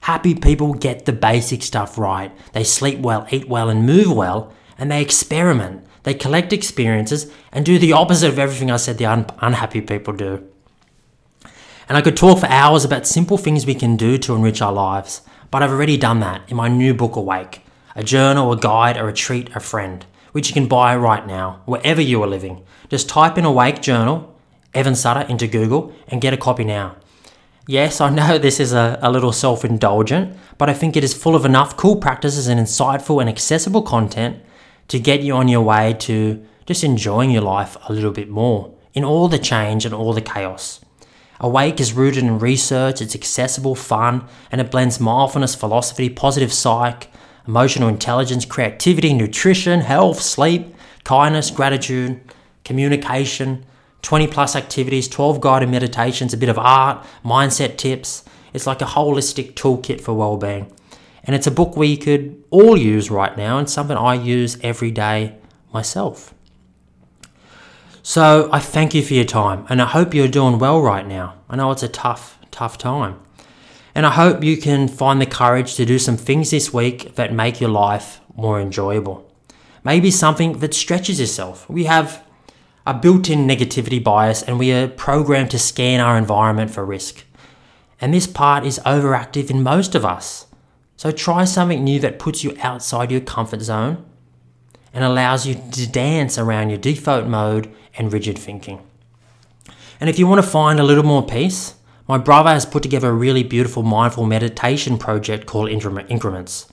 Happy 0.00 0.34
people 0.34 0.74
get 0.74 1.04
the 1.04 1.12
basic 1.12 1.62
stuff 1.62 1.98
right. 1.98 2.32
They 2.52 2.64
sleep 2.64 3.00
well, 3.00 3.26
eat 3.30 3.48
well, 3.48 3.68
and 3.68 3.86
move 3.86 4.12
well, 4.12 4.52
and 4.78 4.90
they 4.90 5.02
experiment. 5.02 5.86
They 6.04 6.14
collect 6.14 6.52
experiences 6.52 7.30
and 7.52 7.64
do 7.66 7.78
the 7.78 7.92
opposite 7.92 8.28
of 8.28 8.38
everything 8.38 8.70
I 8.70 8.76
said 8.76 8.98
the 8.98 9.06
un- 9.06 9.26
unhappy 9.40 9.82
people 9.82 10.14
do. 10.14 10.48
And 11.88 11.98
I 11.98 12.02
could 12.02 12.16
talk 12.16 12.38
for 12.38 12.46
hours 12.46 12.84
about 12.84 13.06
simple 13.06 13.36
things 13.36 13.66
we 13.66 13.74
can 13.74 13.96
do 13.96 14.16
to 14.18 14.34
enrich 14.34 14.62
our 14.62 14.72
lives, 14.72 15.22
but 15.50 15.62
I've 15.62 15.72
already 15.72 15.96
done 15.96 16.20
that 16.20 16.42
in 16.48 16.56
my 16.56 16.68
new 16.68 16.94
book, 16.94 17.16
Awake 17.16 17.62
a 17.96 18.04
journal, 18.04 18.52
a 18.52 18.56
guide, 18.56 18.96
a 18.96 19.04
retreat, 19.04 19.50
a 19.54 19.60
friend, 19.60 20.06
which 20.32 20.48
you 20.48 20.54
can 20.54 20.68
buy 20.68 20.94
right 20.96 21.26
now, 21.26 21.60
wherever 21.66 22.00
you 22.00 22.22
are 22.22 22.28
living. 22.28 22.64
Just 22.88 23.08
type 23.08 23.36
in 23.36 23.44
Awake 23.44 23.82
Journal, 23.82 24.34
Evan 24.74 24.94
Sutter, 24.94 25.28
into 25.28 25.46
Google 25.48 25.92
and 26.08 26.20
get 26.20 26.32
a 26.32 26.36
copy 26.36 26.64
now. 26.64 26.96
Yes, 27.70 28.00
I 28.00 28.10
know 28.10 28.36
this 28.36 28.58
is 28.58 28.72
a, 28.72 28.98
a 29.00 29.12
little 29.12 29.30
self 29.30 29.64
indulgent, 29.64 30.36
but 30.58 30.68
I 30.68 30.74
think 30.74 30.96
it 30.96 31.04
is 31.04 31.14
full 31.14 31.36
of 31.36 31.44
enough 31.44 31.76
cool 31.76 31.94
practices 31.94 32.48
and 32.48 32.58
insightful 32.58 33.20
and 33.20 33.30
accessible 33.30 33.82
content 33.82 34.38
to 34.88 34.98
get 34.98 35.22
you 35.22 35.34
on 35.34 35.46
your 35.46 35.60
way 35.60 35.94
to 36.00 36.44
just 36.66 36.82
enjoying 36.82 37.30
your 37.30 37.42
life 37.42 37.76
a 37.88 37.92
little 37.92 38.10
bit 38.10 38.28
more 38.28 38.74
in 38.92 39.04
all 39.04 39.28
the 39.28 39.38
change 39.38 39.84
and 39.84 39.94
all 39.94 40.12
the 40.12 40.20
chaos. 40.20 40.80
Awake 41.38 41.78
is 41.78 41.92
rooted 41.92 42.24
in 42.24 42.40
research, 42.40 43.00
it's 43.00 43.14
accessible, 43.14 43.76
fun, 43.76 44.26
and 44.50 44.60
it 44.60 44.72
blends 44.72 44.98
mindfulness, 44.98 45.54
philosophy, 45.54 46.08
positive 46.10 46.52
psych, 46.52 47.06
emotional 47.46 47.88
intelligence, 47.88 48.44
creativity, 48.44 49.14
nutrition, 49.14 49.82
health, 49.82 50.20
sleep, 50.20 50.74
kindness, 51.04 51.52
gratitude, 51.52 52.20
communication, 52.64 53.64
20 54.02 54.26
plus 54.28 54.56
activities, 54.56 55.08
12 55.08 55.40
guided 55.40 55.68
meditations, 55.68 56.32
a 56.32 56.36
bit 56.36 56.48
of 56.48 56.58
art, 56.58 57.04
mindset 57.24 57.76
tips. 57.76 58.24
It's 58.52 58.66
like 58.66 58.82
a 58.82 58.86
holistic 58.86 59.54
toolkit 59.54 60.00
for 60.00 60.14
well-being. 60.14 60.72
And 61.24 61.36
it's 61.36 61.46
a 61.46 61.50
book 61.50 61.76
we 61.76 61.96
could 61.96 62.42
all 62.50 62.76
use 62.76 63.10
right 63.10 63.36
now 63.36 63.58
and 63.58 63.68
something 63.68 63.96
I 63.96 64.14
use 64.14 64.58
every 64.62 64.90
day 64.90 65.36
myself. 65.72 66.34
So 68.02 68.48
I 68.50 68.58
thank 68.58 68.94
you 68.94 69.02
for 69.02 69.14
your 69.14 69.24
time 69.24 69.66
and 69.68 69.82
I 69.82 69.86
hope 69.86 70.14
you're 70.14 70.28
doing 70.28 70.58
well 70.58 70.80
right 70.80 71.06
now. 71.06 71.34
I 71.48 71.56
know 71.56 71.70
it's 71.70 71.82
a 71.82 71.88
tough, 71.88 72.38
tough 72.50 72.78
time. 72.78 73.20
And 73.94 74.06
I 74.06 74.10
hope 74.10 74.42
you 74.42 74.56
can 74.56 74.88
find 74.88 75.20
the 75.20 75.26
courage 75.26 75.74
to 75.74 75.84
do 75.84 75.98
some 75.98 76.16
things 76.16 76.50
this 76.50 76.72
week 76.72 77.16
that 77.16 77.34
make 77.34 77.60
your 77.60 77.70
life 77.70 78.20
more 78.36 78.60
enjoyable. 78.60 79.30
Maybe 79.84 80.10
something 80.10 80.58
that 80.58 80.74
stretches 80.74 81.20
yourself. 81.20 81.68
We 81.68 81.84
have 81.84 82.24
a 82.90 82.94
built 82.94 83.30
in 83.30 83.46
negativity 83.46 84.02
bias 84.02 84.42
and 84.42 84.58
we 84.58 84.72
are 84.72 84.88
programmed 84.88 85.48
to 85.52 85.60
scan 85.60 86.00
our 86.00 86.18
environment 86.18 86.72
for 86.72 86.84
risk. 86.84 87.24
And 88.00 88.12
this 88.12 88.26
part 88.26 88.66
is 88.66 88.80
overactive 88.80 89.48
in 89.48 89.62
most 89.62 89.94
of 89.94 90.04
us. 90.04 90.46
So 90.96 91.12
try 91.12 91.44
something 91.44 91.84
new 91.84 92.00
that 92.00 92.18
puts 92.18 92.42
you 92.42 92.56
outside 92.60 93.12
your 93.12 93.20
comfort 93.20 93.60
zone 93.60 94.04
and 94.92 95.04
allows 95.04 95.46
you 95.46 95.54
to 95.54 95.88
dance 95.88 96.36
around 96.36 96.70
your 96.70 96.78
default 96.78 97.26
mode 97.26 97.72
and 97.96 98.12
rigid 98.12 98.36
thinking. 98.36 98.84
And 100.00 100.10
if 100.10 100.18
you 100.18 100.26
want 100.26 100.42
to 100.42 100.50
find 100.50 100.80
a 100.80 100.84
little 100.84 101.04
more 101.04 101.24
peace, 101.24 101.76
my 102.08 102.18
brother 102.18 102.50
has 102.50 102.66
put 102.66 102.82
together 102.82 103.10
a 103.10 103.12
really 103.12 103.44
beautiful 103.44 103.84
mindful 103.84 104.26
meditation 104.26 104.98
project 104.98 105.46
called 105.46 105.70
Increments. 105.70 106.66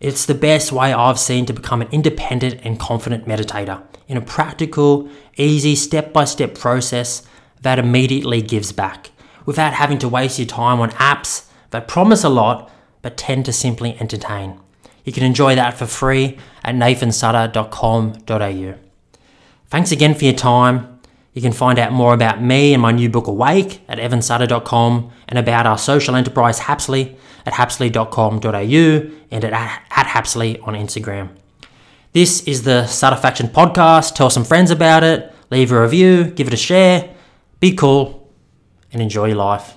It's 0.00 0.26
the 0.26 0.34
best 0.34 0.70
way 0.70 0.92
I've 0.92 1.18
seen 1.18 1.46
to 1.46 1.54
become 1.54 1.80
an 1.80 1.88
independent 1.92 2.60
and 2.62 2.78
confident 2.78 3.24
meditator 3.24 3.82
in 4.08 4.16
a 4.16 4.20
practical, 4.20 5.08
easy, 5.36 5.74
step 5.74 6.12
by 6.12 6.24
step 6.24 6.54
process 6.54 7.22
that 7.62 7.78
immediately 7.78 8.42
gives 8.42 8.72
back 8.72 9.10
without 9.44 9.74
having 9.74 9.98
to 9.98 10.08
waste 10.08 10.38
your 10.38 10.46
time 10.46 10.80
on 10.80 10.90
apps 10.92 11.46
that 11.70 11.88
promise 11.88 12.24
a 12.24 12.28
lot 12.28 12.70
but 13.02 13.16
tend 13.16 13.44
to 13.44 13.52
simply 13.52 13.96
entertain. 14.00 14.58
You 15.04 15.12
can 15.12 15.22
enjoy 15.22 15.54
that 15.54 15.78
for 15.78 15.86
free 15.86 16.36
at 16.64 16.74
nathansutter.com.au. 16.74 18.74
Thanks 19.68 19.92
again 19.92 20.14
for 20.14 20.24
your 20.24 20.34
time. 20.34 21.00
You 21.32 21.42
can 21.42 21.52
find 21.52 21.78
out 21.78 21.92
more 21.92 22.14
about 22.14 22.42
me 22.42 22.72
and 22.72 22.82
my 22.82 22.92
new 22.92 23.08
book 23.08 23.26
Awake 23.26 23.82
at 23.88 23.98
evansutter.com 23.98 25.10
and 25.28 25.38
about 25.38 25.66
our 25.66 25.78
social 25.78 26.16
enterprise 26.16 26.60
Hapsley 26.60 27.16
at 27.44 27.52
hapsley.com.au 27.52 29.10
and 29.30 29.44
at, 29.44 29.52
at 29.52 30.06
Hapsley 30.06 30.66
on 30.66 30.74
Instagram. 30.74 31.28
This 32.16 32.44
is 32.44 32.62
the 32.62 32.84
Sutterfaction 32.86 33.50
podcast. 33.50 34.14
Tell 34.14 34.30
some 34.30 34.42
friends 34.42 34.70
about 34.70 35.04
it, 35.04 35.30
leave 35.50 35.70
a 35.70 35.82
review, 35.82 36.24
give 36.24 36.46
it 36.46 36.54
a 36.54 36.56
share, 36.56 37.14
be 37.60 37.74
cool, 37.74 38.32
and 38.90 39.02
enjoy 39.02 39.26
your 39.26 39.36
life. 39.36 39.76